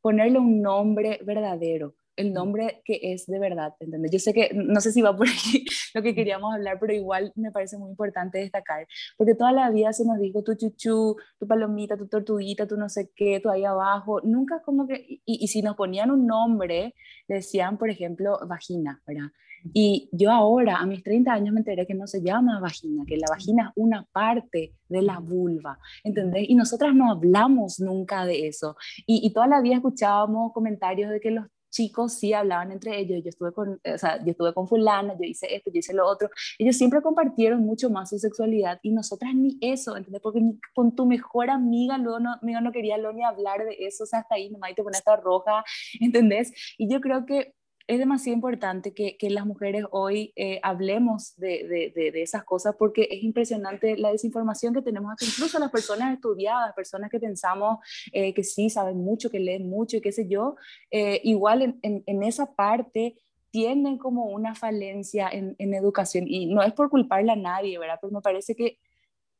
[0.00, 1.94] ponerle un nombre verdadero.
[2.16, 4.10] El nombre que es de verdad, ¿entendés?
[4.12, 7.32] Yo sé que, no sé si va por aquí lo que queríamos hablar, pero igual
[7.36, 11.46] me parece muy importante destacar, porque toda la vida se nos dijo tu chuchu, tu
[11.46, 15.48] palomita, tu tortuguita, tu no sé qué, tu ahí abajo, nunca como que, y, y
[15.48, 16.94] si nos ponían un nombre,
[17.28, 19.30] decían, por ejemplo, vagina, ¿verdad?
[19.72, 23.16] Y yo ahora, a mis 30 años, me enteré que no se llama vagina, que
[23.16, 26.46] la vagina es una parte de la vulva, ¿entendés?
[26.48, 28.76] Y nosotras no hablamos nunca de eso.
[29.06, 33.22] Y, y toda la vida escuchábamos comentarios de que los chicos sí hablaban entre ellos,
[33.24, 36.06] yo estuve con, o sea, yo estuve con fulana, yo hice esto, yo hice lo
[36.06, 40.22] otro, ellos siempre compartieron mucho más su sexualidad y nosotras ni eso, ¿entendés?
[40.22, 40.40] Porque
[40.74, 44.20] con tu mejor amiga luego no, no quería lo ni hablar de eso, o sea,
[44.20, 45.64] hasta ahí nomás y te pones roja,
[46.00, 46.52] ¿entendés?
[46.78, 47.54] Y yo creo que
[47.92, 52.74] es demasiado importante que, que las mujeres hoy eh, hablemos de, de, de, esas cosas
[52.78, 57.80] porque es impresionante la desinformación que tenemos aquí, incluso las personas estudiadas, personas que pensamos
[58.12, 60.56] eh, que sí saben mucho, que leen mucho y qué sé yo,
[60.90, 63.16] eh, igual en, en, en, esa parte
[63.50, 67.98] tienen como una falencia en, en, educación y no es por culparle a nadie, ¿verdad?
[68.00, 68.78] Pero me parece que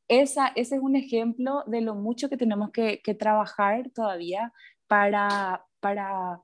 [0.07, 4.53] esa, ese es un ejemplo de lo mucho que tenemos que, que trabajar todavía
[4.87, 5.65] para...
[5.79, 6.39] para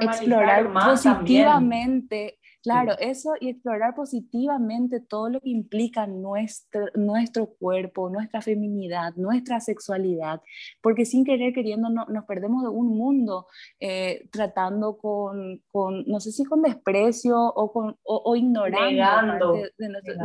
[0.00, 8.40] explorar positivamente Claro, eso y explorar positivamente todo lo que implica nuestro, nuestro cuerpo, nuestra
[8.40, 10.40] feminidad, nuestra sexualidad,
[10.80, 13.48] porque sin querer queriendo no, nos perdemos de un mundo
[13.80, 18.86] eh, tratando con, con, no sé si con desprecio o, con, o, ignorando.
[18.86, 19.54] Negando.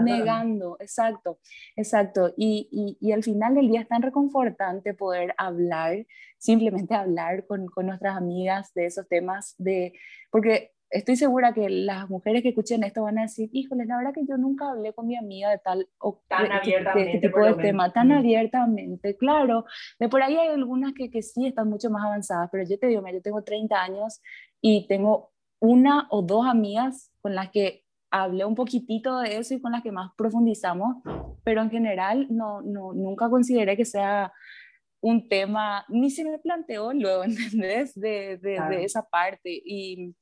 [0.04, 0.78] negando.
[0.80, 1.40] exacto,
[1.76, 2.34] exacto.
[2.38, 6.06] Y, y, y, al final del día es tan reconfortante poder hablar,
[6.38, 9.94] simplemente hablar con, con nuestras amigas de esos temas, de,
[10.30, 14.14] porque estoy segura que las mujeres que escuchen esto van a decir, híjole, la verdad
[14.14, 17.54] que yo nunca hablé con mi amiga de tal o tan abiertamente, este tipo de
[17.56, 19.66] tema, tan abiertamente, claro.
[20.00, 22.88] De por ahí hay algunas que, que sí están mucho más avanzadas, pero yo te
[22.88, 24.22] digo, yo tengo 30 años
[24.62, 29.62] y tengo una o dos amigas con las que hablé un poquitito de eso y
[29.62, 30.98] con las que más profundizamos,
[31.44, 34.32] pero en general no, no, nunca consideré que sea
[35.02, 37.94] un tema, ni se me planteó luego, ¿entendés?
[37.96, 39.62] De, de, de esa parte.
[39.64, 40.16] Y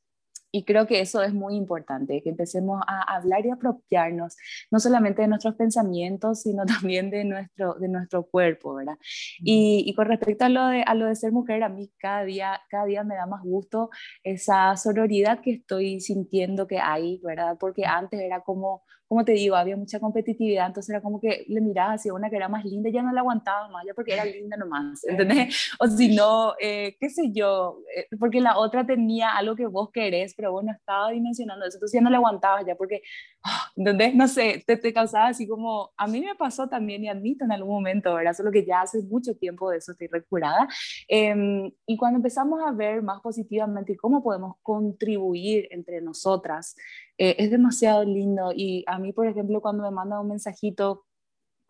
[0.56, 4.38] y creo que eso es muy importante, que empecemos a hablar y apropiarnos,
[4.72, 8.98] no solamente de nuestros pensamientos, sino también de nuestro, de nuestro cuerpo, ¿verdad?
[9.40, 12.24] Y, y, con respecto a lo, de, a lo de ser mujer, a mí cada
[12.24, 13.90] día, cada día me da más gusto
[14.24, 17.58] esa sororidad que estoy sintiendo que hay, ¿verdad?
[17.60, 21.62] Porque antes era como como te digo, había mucha competitividad, entonces era como que le
[21.62, 24.26] mirabas hacia una que era más linda, ya no la aguantaba más, ya porque era
[24.26, 25.56] linda nomás, ¿entendés?
[25.80, 29.90] O si no, eh, qué sé yo, eh, porque la otra tenía algo que vos
[29.92, 33.02] querés, pero vos no estaba dimensionando eso, entonces ya no la aguantabas ya porque,
[33.46, 34.16] oh, ¿entendés?
[34.16, 37.52] No sé, te, te causaba así como, a mí me pasó también y admito en
[37.52, 38.34] algún momento, ¿verdad?
[38.34, 40.68] Solo que ya hace mucho tiempo de eso estoy recurada.
[41.08, 46.76] Eh, y cuando empezamos a ver más positivamente cómo podemos contribuir entre nosotras,
[47.18, 51.06] eh, es demasiado lindo y a mí, por ejemplo, cuando me manda un mensajito,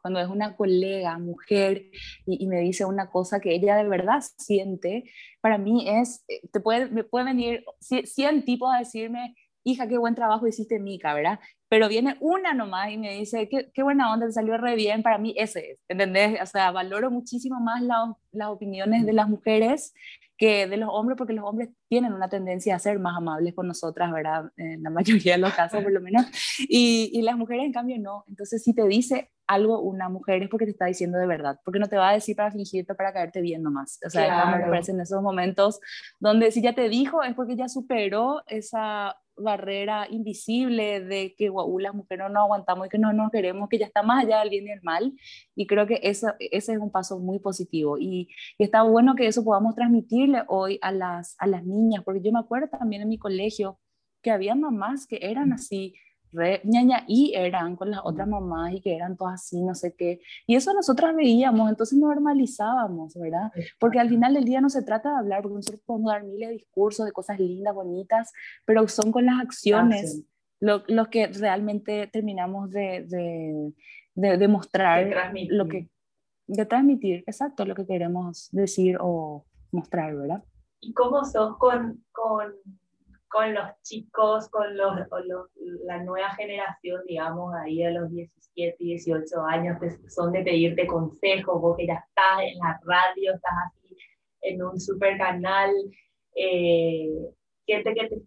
[0.02, 1.90] cuando es una colega, mujer,
[2.28, 5.06] y, me dice una cosa que ella de verdad siente,
[5.42, 9.98] para mí es, eh, te puede, me puede venir 100 tipos a decirme, hija, qué
[9.98, 11.40] buen trabajo hiciste, Mica, ¿verdad?
[11.70, 15.02] Pero viene una nomás y me dice, qué, qué buena onda, te salió re bien,
[15.02, 16.40] para mí ese es, ¿entendés?
[16.40, 17.82] O sea, valoro muchísimo más
[18.32, 19.94] las opiniones de las mujeres
[20.38, 23.68] que de los hombres, porque los hombres tienen una tendencia a ser más amables con
[23.68, 24.52] nosotras, ¿verdad?
[24.58, 24.90] En la
[25.30, 26.26] mayoría de los casos, por lo menos.
[26.60, 28.26] Y, y, las mujeres, en cambio, no.
[28.28, 31.80] Entonces, si te dice algo una mujer es porque te está diciendo de verdad, porque
[31.80, 34.00] no te va a decir para fingirte, para caerte bien nomás.
[34.06, 34.58] O sea, claro.
[34.58, 35.80] me parece en esos momentos
[36.20, 41.80] donde si ya te dijo es porque ya superó esa barrera invisible de que wow,
[41.80, 44.50] las mujeres no aguantamos y que no nos queremos, que ya está más allá del
[44.50, 45.14] bien y el mal.
[45.56, 47.98] Y creo que eso, ese es un paso muy positivo.
[47.98, 52.22] Y, y, está bueno que eso podamos transmitirle hoy a las, a las niñas, porque
[52.22, 53.80] yo me acuerdo también en mi colegio
[54.22, 55.94] que había mamás que eran así,
[56.36, 59.96] re ñaña y eran con las otras mamás y que eran todas así, no sé
[59.96, 60.20] qué.
[60.46, 63.52] Y eso nosotras veíamos, entonces normalizábamos, ¿verdad?
[63.80, 66.50] Porque al final del día no se trata de hablar, porque nosotros podemos dar miles
[66.50, 68.32] de discursos de cosas lindas, bonitas,
[68.66, 70.24] pero son con las acciones
[70.60, 73.74] los lo que realmente terminamos de, de,
[74.16, 75.90] de, de mostrar de lo que
[76.48, 80.44] de transmitir, exacto, lo que queremos decir o mostrar, ¿verdad?
[80.80, 82.54] ¿Y cómo sos con, con
[83.28, 85.50] con los chicos, con, los, con los,
[85.86, 91.62] la nueva generación, digamos, ahí a los 17, 18 años, que son de pedirte consejos,
[91.62, 93.98] vos que ya estás en la radio, estás así
[94.42, 95.72] en un super canal,
[96.36, 97.10] eh,
[97.66, 98.22] que, te, que, te,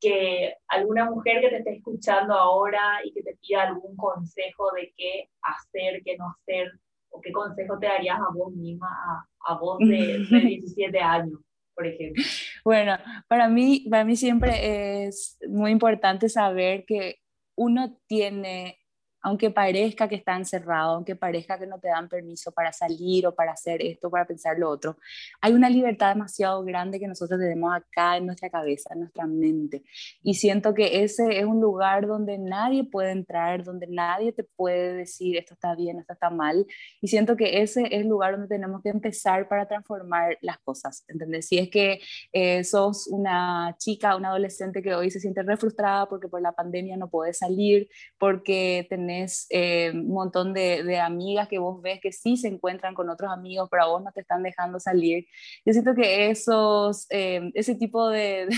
[0.00, 4.92] que alguna mujer que te esté escuchando ahora y que te pida algún consejo de
[4.96, 6.70] qué hacer, qué no hacer,
[7.10, 11.40] o qué consejo te darías a vos misma, a, a vos de, de 17 años.
[11.76, 12.24] Por ejemplo?
[12.64, 17.20] Bueno, para mí, para mí siempre es muy importante saber que
[17.54, 18.78] uno tiene
[19.26, 23.34] aunque parezca que está encerrado, aunque parezca que no te dan permiso para salir o
[23.34, 24.98] para hacer esto, para pensar lo otro,
[25.40, 29.82] hay una libertad demasiado grande que nosotros tenemos acá en nuestra cabeza, en nuestra mente.
[30.22, 34.94] Y siento que ese es un lugar donde nadie puede entrar, donde nadie te puede
[34.94, 36.64] decir esto está bien, esto está mal.
[37.00, 41.04] Y siento que ese es el lugar donde tenemos que empezar para transformar las cosas.
[41.08, 41.48] ¿Entendés?
[41.48, 41.98] Si es que
[42.32, 46.52] eh, sos una chica, una adolescente que hoy se siente re frustrada porque por la
[46.52, 49.15] pandemia no puede salir, porque tenés
[49.50, 53.68] eh, un montón de, amigas que vos ves que sí se encuentran con otros amigos,
[53.70, 55.26] pero a vos no te están dejando salir.
[55.64, 58.48] Yo siento que esos, eh, ese tipo de,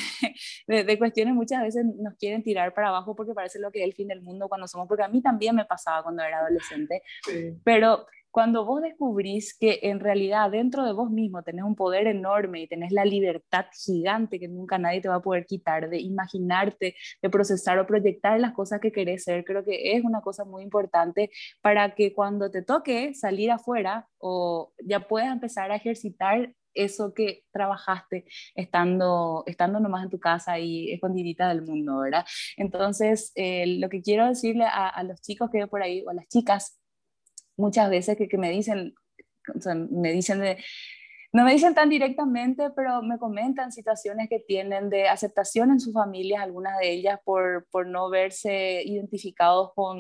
[0.67, 3.95] de, cuestiones muchas veces nos quieren tirar para abajo porque parece lo que es el
[3.95, 7.03] fin del mundo cuando somos, porque a mí también me pasaba cuando era adolescente,
[7.65, 12.63] pero cuando vos descubrís que en realidad dentro de vos mismo tenés un poder enorme
[12.63, 16.95] y tenés la libertad gigante que nunca nadie te va a poder quitar de imaginarte,
[17.23, 20.63] de procesar o proyectar las cosas que querés ser, creo que es una cosa muy
[20.63, 21.31] importante
[21.63, 27.45] para que cuando te toque salir afuera o ya puedas empezar a ejercitar eso que
[27.53, 32.25] trabajaste estando, estando nomás en tu casa y escondidita del mundo, ¿verdad?
[32.57, 36.11] Entonces, eh, lo que quiero decirle a, a los chicos que veo por ahí o
[36.11, 36.79] a las chicas
[37.59, 38.95] muchas veces que, me dicen,
[39.91, 40.59] me dicen de,
[41.33, 45.93] no me dicen tan directamente, pero me comentan situaciones que tienen de aceptación en sus
[45.93, 49.99] familias, algunas de ellas por, por no verse identificados con,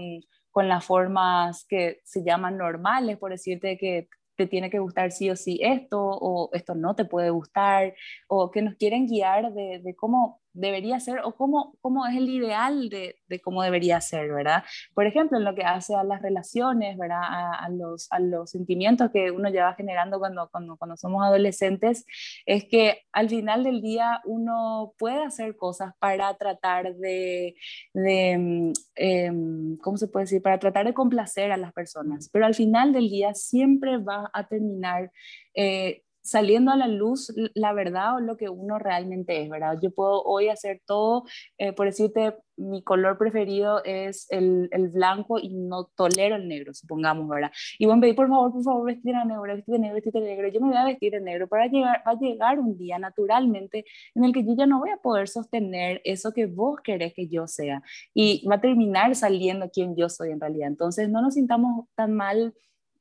[0.51, 5.29] con las formas que se llaman normales, por decirte que te tiene que gustar sí
[5.29, 7.95] o sí esto, o esto no te puede gustar,
[8.29, 12.29] o que nos quieren guiar de, de cómo debería ser o cómo, cómo es el
[12.29, 14.65] ideal de, de, cómo debería ser, ¿verdad?
[14.95, 17.23] Por ejemplo, en lo que hace a las relaciones, ¿verdad?
[17.23, 22.05] A, los, a los sentimientos que uno lleva generando cuando, cuando, cuando somos adolescentes,
[22.47, 27.55] es que al final del día uno puede hacer cosas para tratar de,
[27.95, 30.43] de em, ¿cómo se puede decir?
[30.43, 34.49] Para tratar de complacer a las personas, pero al final del día siempre va a
[34.49, 35.13] terminar
[35.55, 39.79] eh, saliendo a la luz la verdad o lo que uno realmente es, ¿verdad?
[39.83, 41.25] Yo puedo hoy hacer todo,
[41.59, 46.75] eh, por decirte, mi color preferido es el, el, blanco y no tolero el negro,
[46.75, 47.53] supongamos, ¿verdad?
[47.79, 50.21] Y me pedís, por favor, por favor, vestir de negro, vestir de negro, vestir de
[50.21, 50.49] negro.
[50.49, 53.85] Yo me voy a vestir de negro para llegar, va a llegar un día naturalmente
[54.15, 57.29] en el que yo ya no voy a poder sostener eso que vos querés que
[57.29, 57.83] yo sea.
[58.13, 60.69] Y va a terminar saliendo quien yo soy en realidad.
[60.69, 62.55] Entonces, no nos sintamos tan mal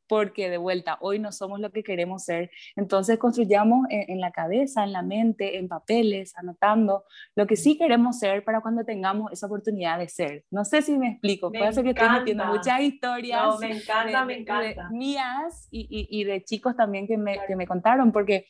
[0.08, 2.50] porque de vuelta, hoy no somos lo que queremos ser.
[2.76, 7.04] Entonces construyamos en, la cabeza, en la mente, en papeles, anotando
[7.36, 10.46] lo que sí queremos ser para cuando tengamos esa oportunidad de ser.
[10.52, 13.42] No sé si me explico, puede ser que estoy metiendo muchas historias.
[13.44, 14.90] No, me encanta, me encanta.
[14.90, 18.48] mías y, y, y, de chicos también que me, que me contaron, porque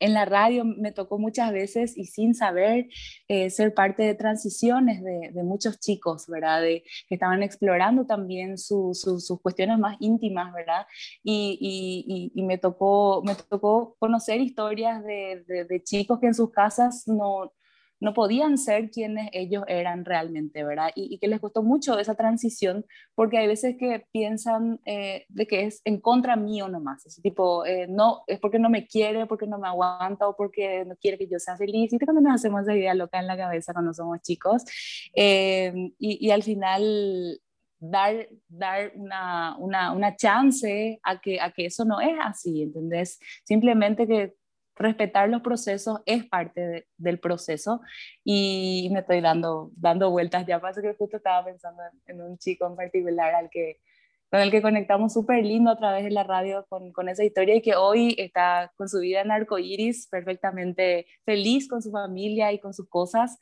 [0.00, 2.88] en la radio me tocó muchas veces y sin saber
[3.28, 6.62] eh, ser parte de transiciones de, muchos chicos, ¿verdad?
[6.62, 9.04] De, que estaban explorando también sus
[9.42, 10.86] cuestiones más íntimas, ¿verdad?
[11.22, 17.04] Y, y, me, tocó, me tocó conocer historias de, de, chicos que en sus casas
[17.06, 17.52] no,
[18.00, 20.90] no podían ser quienes ellos eran realmente, ¿verdad?
[20.94, 22.84] Y, que les costó mucho esa transición,
[23.14, 27.64] porque hay veces que piensan eh, de que es en contra mío nomás, ese tipo,
[27.66, 31.18] eh, no, es porque no me quiere, porque no me aguanta o porque no quiere
[31.18, 33.92] que yo sea feliz, y cuando nos hacemos esa idea loca en la cabeza cuando
[33.92, 34.64] somos chicos,
[35.14, 37.40] eh, y, y, al final
[37.80, 43.18] dar, dar una, una, una, chance a que, a que eso no es así, ¿entendés?
[43.44, 44.34] Simplemente que
[44.78, 47.80] respetar los procesos es parte del proceso
[48.24, 50.46] y me estoy dando, dando vueltas.
[50.46, 53.80] Ya pasa que justo estaba pensando en, un chico en particular al que,
[54.30, 57.56] con el que conectamos súper lindo a través de la radio con, con, esa historia
[57.56, 62.60] y que hoy está con su vida en arcoíris, perfectamente feliz con su familia y
[62.60, 63.38] con sus cosas,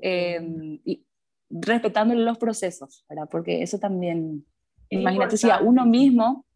[0.00, 1.04] em, y
[1.50, 3.28] respetándole los procesos, ¿verdad?
[3.30, 4.46] Porque eso también,
[4.90, 6.46] imagínate si a uno mismo,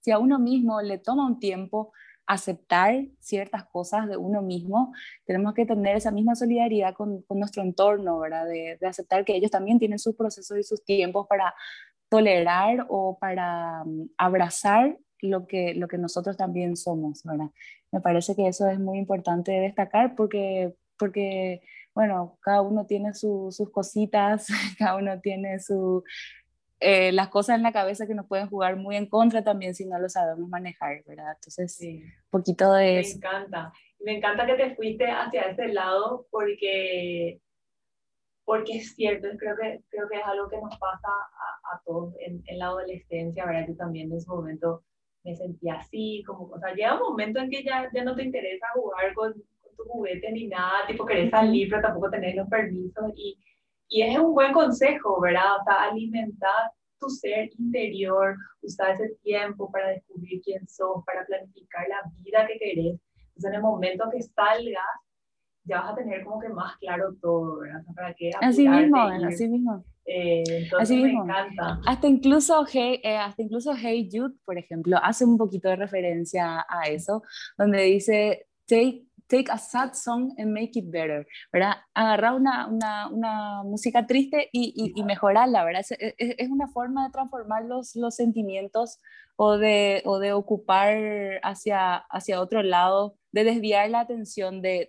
[0.00, 1.92] si a uno mismo le toma un tiempo
[2.26, 4.92] aceptar ciertas cosas de uno mismo,
[5.24, 8.46] tenemos que tener esa misma solidaridad con, con nuestro entorno, ¿verdad?
[8.46, 11.54] De, de, aceptar que ellos también tienen sus procesos y sus tiempos para
[12.08, 17.50] tolerar o para um, abrazar lo que, lo que nosotros también somos, ¿verdad?
[17.92, 21.62] Me parece que eso es muy importante destacar porque, porque
[21.94, 26.02] bueno, cada uno tiene sus cositas, cada uno tiene su,
[26.80, 29.86] eh, las cosas en la cabeza que nos pueden jugar muy en contra también si
[29.86, 31.32] no lo sabemos manejar, ¿verdad?
[31.34, 32.02] Entonces, sí.
[32.02, 33.18] un poquito de eso.
[33.18, 33.72] Me encanta.
[34.00, 37.40] Me encanta que te fuiste hacia ese lado porque,
[38.44, 42.14] porque es cierto, creo que, creo que es algo que nos pasa a, a todos
[42.20, 43.66] en, en, la adolescencia, ¿verdad?
[43.68, 44.82] Yo también en ese momento
[45.24, 48.24] me sentía así, como, o sea, llega un momento en que ya, ya no te
[48.24, 49.32] interesa jugar con,
[49.76, 53.12] tus juguetes ni nada, tipo querés salir, pero tampoco tenés los permisos.
[53.16, 53.36] Y,
[53.88, 55.56] y es un buen consejo, ¿verdad?
[55.60, 61.86] O sea, alimentar tu ser interior, usar ese tiempo para descubrir quién sos, para planificar
[61.88, 63.00] la vida que querés.
[63.18, 64.84] Entonces, en el momento que salgas,
[65.64, 67.82] ya vas a tener como que más claro todo, ¿verdad?
[67.94, 69.84] ¿Para qué así mismo, así mismo.
[70.06, 71.24] Eh, entonces así me mismo.
[71.24, 71.80] encanta.
[71.86, 76.66] Hasta incluso, hey, eh, hasta incluso Hey Jude, por ejemplo, hace un poquito de referencia
[76.68, 77.22] a eso,
[77.56, 81.74] donde dice, take, take a sad song and make it better, ¿verdad?
[81.94, 85.84] Agarrar una, una, una música triste y, y, mejorarla, ¿verdad?
[85.98, 89.00] Es, es, una forma de transformar los, los sentimientos
[89.36, 94.88] o de, o de ocupar hacia, hacia otro lado, de desviar la atención de,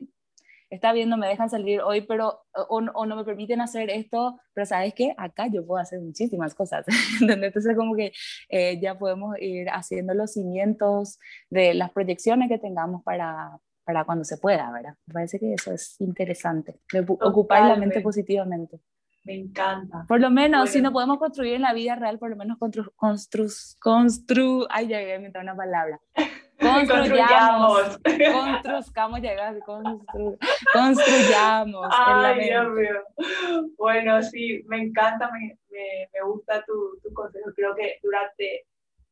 [0.70, 4.68] está bien, no me dejan salir hoy, pero, o, no me permiten hacer esto, pero
[4.68, 6.86] sabes qué, acá yo puedo hacer muchísimas cosas.
[7.22, 8.12] Entonces como que
[8.50, 11.18] eh, ya podemos ir haciendo los cimientos
[11.50, 14.96] de las proyecciones que tengamos para, para cuando se pueda, ¿verdad?
[15.06, 16.82] Me parece que eso es interesante,
[17.22, 18.82] ocupar la mente positivamente.
[19.24, 20.06] Me encanta.
[20.08, 22.92] Por lo menos, si no podemos construir en la vida real, por lo menos constru,
[22.96, 23.48] constru,
[23.80, 26.00] constru ay, ya voy a inventar una palabra.
[26.60, 28.00] Construyamos.
[28.04, 30.38] Construyamos, llegar, constru,
[30.72, 31.88] construyamos.
[31.92, 33.70] Ay, Dios mío.
[33.78, 37.52] Bueno, sí, me encanta, me, me, me gusta tu, tu consejo.
[37.56, 38.66] Creo que durante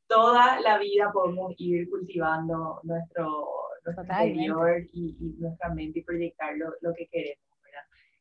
[0.07, 6.55] toda la vida podemos ir cultivando nuestro, nuestro interior y, y, nuestra mente y proyectar
[6.57, 7.43] lo, lo que queremos.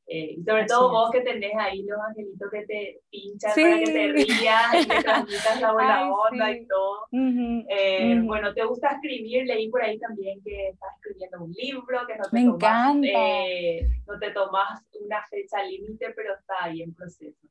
[0.08, 4.12] Eh, sobre todo vos que tenés ahí los angelitos que te pinchan para que te
[4.12, 7.06] rías y te transmitas la buena onda y todo.
[7.68, 9.46] eh, Bueno, ¿te gusta escribir?
[9.46, 12.44] Leí por ahí también que estás escribiendo un libro, que no te, Me
[13.14, 17.46] eh, no te tomas una fecha límite, pero está ahí en proceso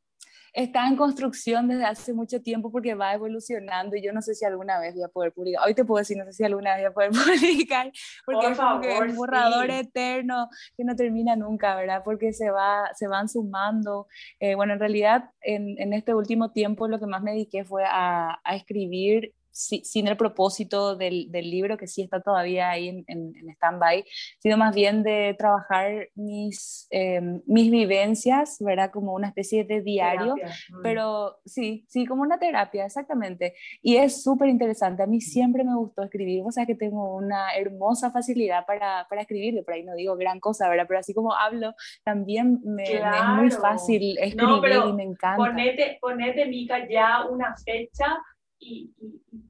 [0.53, 4.45] está en construcción desde hace mucho tiempo porque va evolucionando y yo no sé si
[4.45, 5.65] alguna vez voy a poder publicar.
[5.65, 7.91] Hoy te puedo decir, no sé si alguna vez voy a poder publicar
[8.25, 12.01] porque es como que un borrador eterno que no termina nunca, ¿verdad?
[12.03, 14.07] Porque se, va, se van sumando.
[14.39, 17.83] Eh, bueno, en realidad en, en, este último tiempo lo que más me dediqué fue
[17.85, 23.03] a, a escribir sin el propósito del, del, libro, que sí está todavía ahí en,
[23.07, 24.05] en, en stand-by,
[24.39, 28.91] sino más bien de trabajar mis, em, mis vivencias, ¿verdad?
[28.91, 30.81] Como una especie de diario, mm.
[30.81, 33.53] pero sí, sí, como una terapia, exactamente.
[33.81, 37.53] Y es súper interesante, a mí siempre me gustó escribir, o sea que tengo una
[37.55, 40.85] hermosa facilidad para, para escribir, por ahí no digo gran cosa, ¿verdad?
[40.87, 41.73] Pero así como hablo,
[42.03, 45.37] también me, es muy fácil escribir y me encanta.
[45.37, 48.17] Ponete, ponete, Mica, ya una fecha
[48.61, 48.93] y,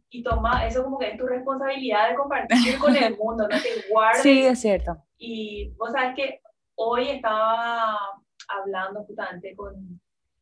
[0.09, 3.89] y, toma, eso como que es tu responsabilidad de compartir con el mundo, no te
[3.91, 4.23] guardes.
[4.23, 4.97] Sí, es cierto.
[5.17, 6.41] Y vos sabes que
[6.75, 7.99] hoy estaba
[8.47, 9.99] hablando justamente con,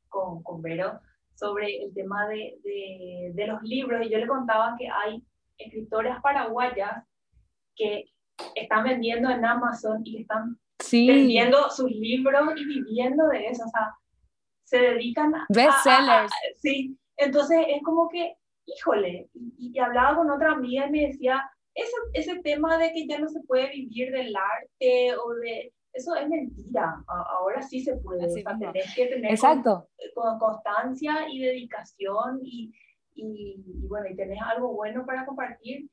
[0.07, 0.99] con, con Vero
[1.33, 5.23] sobre el tema de, de, de, los libros y yo le contaba que hay
[5.57, 7.03] escritoras paraguayas
[7.75, 8.05] que
[8.55, 10.59] están vendiendo en Amazon y están
[10.91, 13.95] vendiendo sus libros y viviendo de eso, o sea,
[14.65, 15.45] se dedican a...
[15.49, 16.31] Bestsellers.
[16.57, 18.35] Sí, entonces es como que
[18.75, 21.41] híjole, y, hablaba con otra amiga y me decía,
[21.73, 25.73] ese, ese tema de que ya no se puede vivir del arte o de...
[25.91, 29.89] Eso es mentira, ahora sí se puede, tenés que tener Exacto.
[30.13, 32.71] Con, constancia y dedicación y,
[33.15, 35.89] y, bueno, y tenés algo bueno para compartir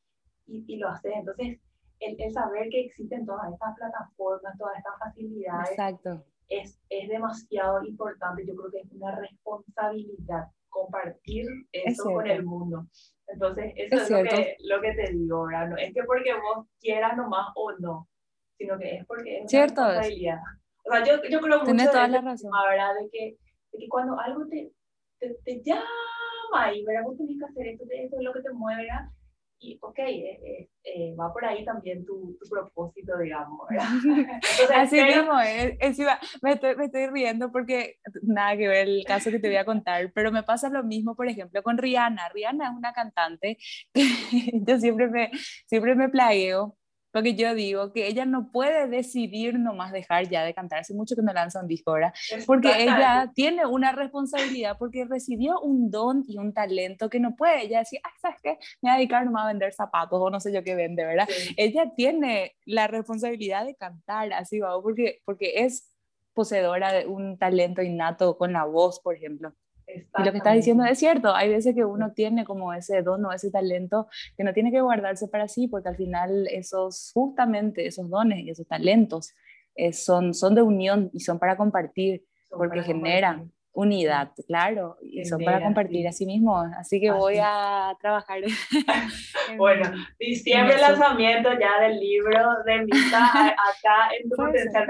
[0.47, 1.13] y, y lo haces.
[1.17, 1.59] Entonces,
[2.01, 6.25] el, el, saber que existen todas estas plataformas, todas estas facilidades, Exacto.
[6.49, 8.47] Es, es demasiado importante.
[8.47, 12.87] Yo creo que es una responsabilidad compartir eso con el mundo.
[13.27, 15.69] Entonces, eso es, lo, que, lo, que, te digo, ¿verdad?
[15.69, 18.09] No es que porque vos quieras nomás o no,
[18.57, 20.39] sino que es porque es Cierto una responsabilidad.
[20.85, 22.51] O sea, yo, yo creo mucho toda de, la razón.
[22.71, 22.95] ¿verdad?
[23.01, 23.37] De que,
[23.73, 24.71] de que cuando algo te,
[25.19, 27.03] te, te llama y, ¿verdad?
[27.05, 29.11] Vos tenés que hacer esto, esto es lo que te mueve, ¿verdad?
[29.59, 33.67] Y ok, eh, eh, eh, va por ahí también tu, tu propósito, digamos.
[33.71, 35.99] Entonces, Así mismo, es,
[36.43, 39.65] me, estoy, me estoy riendo porque nada que ver el caso que te voy a
[39.65, 42.29] contar, pero me pasa lo mismo, por ejemplo, con Rihanna.
[42.31, 43.59] Rihanna es una cantante,
[44.53, 45.31] yo siempre me,
[45.67, 46.77] siempre me plagueo
[47.17, 51.17] porque yo digo que ella no puede decidir nomás dejar ya de cantar, hace mucho
[51.17, 52.13] que no lanza un disco ahora,
[52.45, 57.63] porque ella tiene una responsabilidad, porque recibió un don y un talento que no puede
[57.63, 58.59] ella decir, ah, ¿sabes qué?
[58.83, 61.27] Me voy a dedicar nomás a vender zapatos o no sé yo qué vende, ¿verdad?
[61.57, 65.91] Ella tiene la responsabilidad de cantar, así va, porque, porque es
[66.35, 69.55] poseedora de un talento innato con la voz, por ejemplo.
[69.87, 73.25] Y lo que estás diciendo es cierto, hay veces que uno tiene como ese don
[73.25, 77.87] o ese talento que no tiene que guardarse para sí, porque al final esos, justamente
[77.87, 79.35] esos dones y esos talentos
[79.77, 85.45] eh, son, son de unión y son para compartir, porque generan, unidad, claro, y son
[85.45, 86.67] para compartir a sí mismos.
[86.79, 88.41] Así que voy a trabajar.
[89.59, 94.87] bueno, diciembre lanzamiento ya del libro de Mita acá en tu potencial.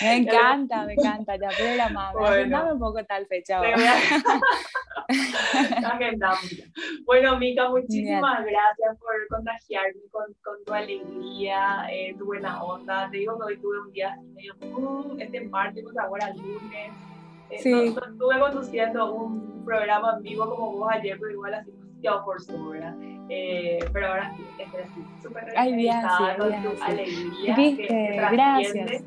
[0.00, 2.18] Me encanta, me encanta, ya programado.
[2.18, 3.60] Bueno, un poco tal fecha.
[7.04, 13.10] bueno, Mica, muchísimas gracias por contagiarme con, con tu alegría, eh, tu buena onda.
[13.10, 16.90] Te digo que hoy tuve un día medio, uh, este martes, pues ahora lunes.
[17.50, 17.88] Eh, sí.
[17.88, 21.70] estuve conduciendo un programa en vivo como vos ayer, pero igual así
[22.02, 22.96] yo por su ¿verdad?
[23.28, 24.82] Eh, pero ahora estoy
[25.22, 27.56] súper realizada con tu alegría.
[27.56, 27.86] ¿Viste?
[27.86, 29.04] Que, gracias.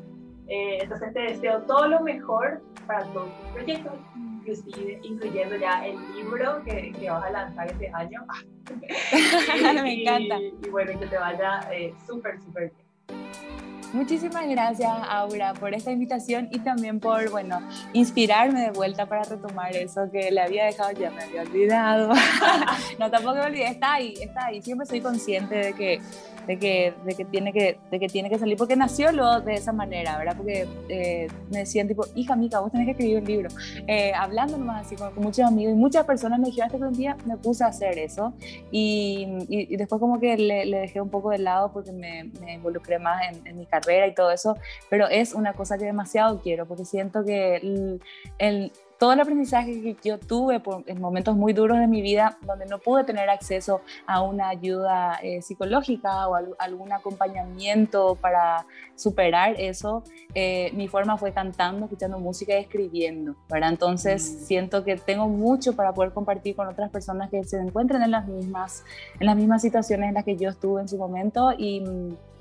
[0.48, 5.96] Eh, entonces te deseo todo lo mejor para todos tus proyectos, inclusive incluyendo ya el
[6.14, 8.24] libro que, que vas a lanzar este año.
[9.82, 10.38] Me encanta.
[10.40, 13.65] Y, bueno, que te vaya eh, súper, súper bien.
[13.92, 17.60] Muchísimas gracias, Aura, por esta invitación y también por, bueno,
[17.92, 22.12] inspirarme de vuelta para retomar eso que le había dejado, ya me había olvidado.
[22.98, 24.62] no, tampoco me olvidé, está ahí, está ahí.
[24.62, 26.00] Siempre soy consciente de que
[26.46, 29.54] de que, de que, tiene, que, de que tiene que salir, porque nació luego de
[29.54, 30.36] esa manera, ¿verdad?
[30.36, 33.48] Porque eh, me decían tipo, hija mica, vos tenés que escribir un libro,
[33.86, 36.94] eh, hablando nomás así con, muchos amigos y muchas personas me dijeron hasta que un
[36.94, 38.32] día me puse a hacer eso
[38.70, 42.54] y, y, después como que le, le, dejé un poco de lado porque me, me
[42.54, 44.56] involucré más en, en, mi carrera y todo eso,
[44.88, 48.00] pero es una cosa que demasiado quiero porque siento que el,
[48.38, 52.38] el todo el aprendizaje que yo tuve por, en momentos muy duros de mi vida,
[52.42, 59.54] donde no pude tener acceso a una ayuda eh, psicológica o algún acompañamiento para superar
[59.58, 60.02] eso,
[60.34, 63.70] eh, mi forma fue cantando, escuchando música y escribiendo, ¿verdad?
[63.70, 64.44] Entonces mm.
[64.44, 68.26] siento que tengo mucho para poder compartir con otras personas que se encuentren en las
[68.26, 68.84] mismas,
[69.20, 71.82] en las mismas situaciones en las que yo estuve en su momento y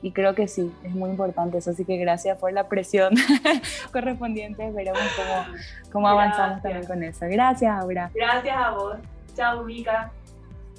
[0.02, 3.14] y creo que sí, es muy importante eso, así que gracias por la presión
[3.91, 5.58] correspondiente, veremos cómo,
[5.91, 7.26] cómo avanzamos también con eso.
[7.28, 8.12] Gracias, Aura.
[8.14, 8.98] Gracias a vos.
[9.36, 10.12] Chao, Mica.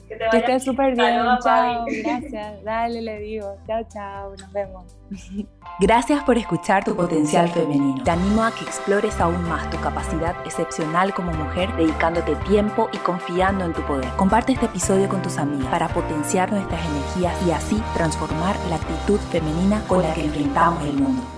[0.08, 1.16] Que, te que estés súper bien.
[1.42, 2.62] chao, gracias.
[2.62, 3.56] Dale, le digo.
[3.66, 4.30] Chao, chao.
[4.30, 4.96] Nos vemos.
[5.80, 8.02] Gracias por escuchar tu potencial femenino.
[8.02, 12.96] Te animo a que explores aún más tu capacidad excepcional como mujer, dedicándote tiempo y
[12.98, 14.08] confiando en tu poder.
[14.16, 19.18] Comparte este episodio con tus amigas para potenciar nuestras energías y así transformar la actitud
[19.30, 21.35] femenina con la que enfrentamos el mundo.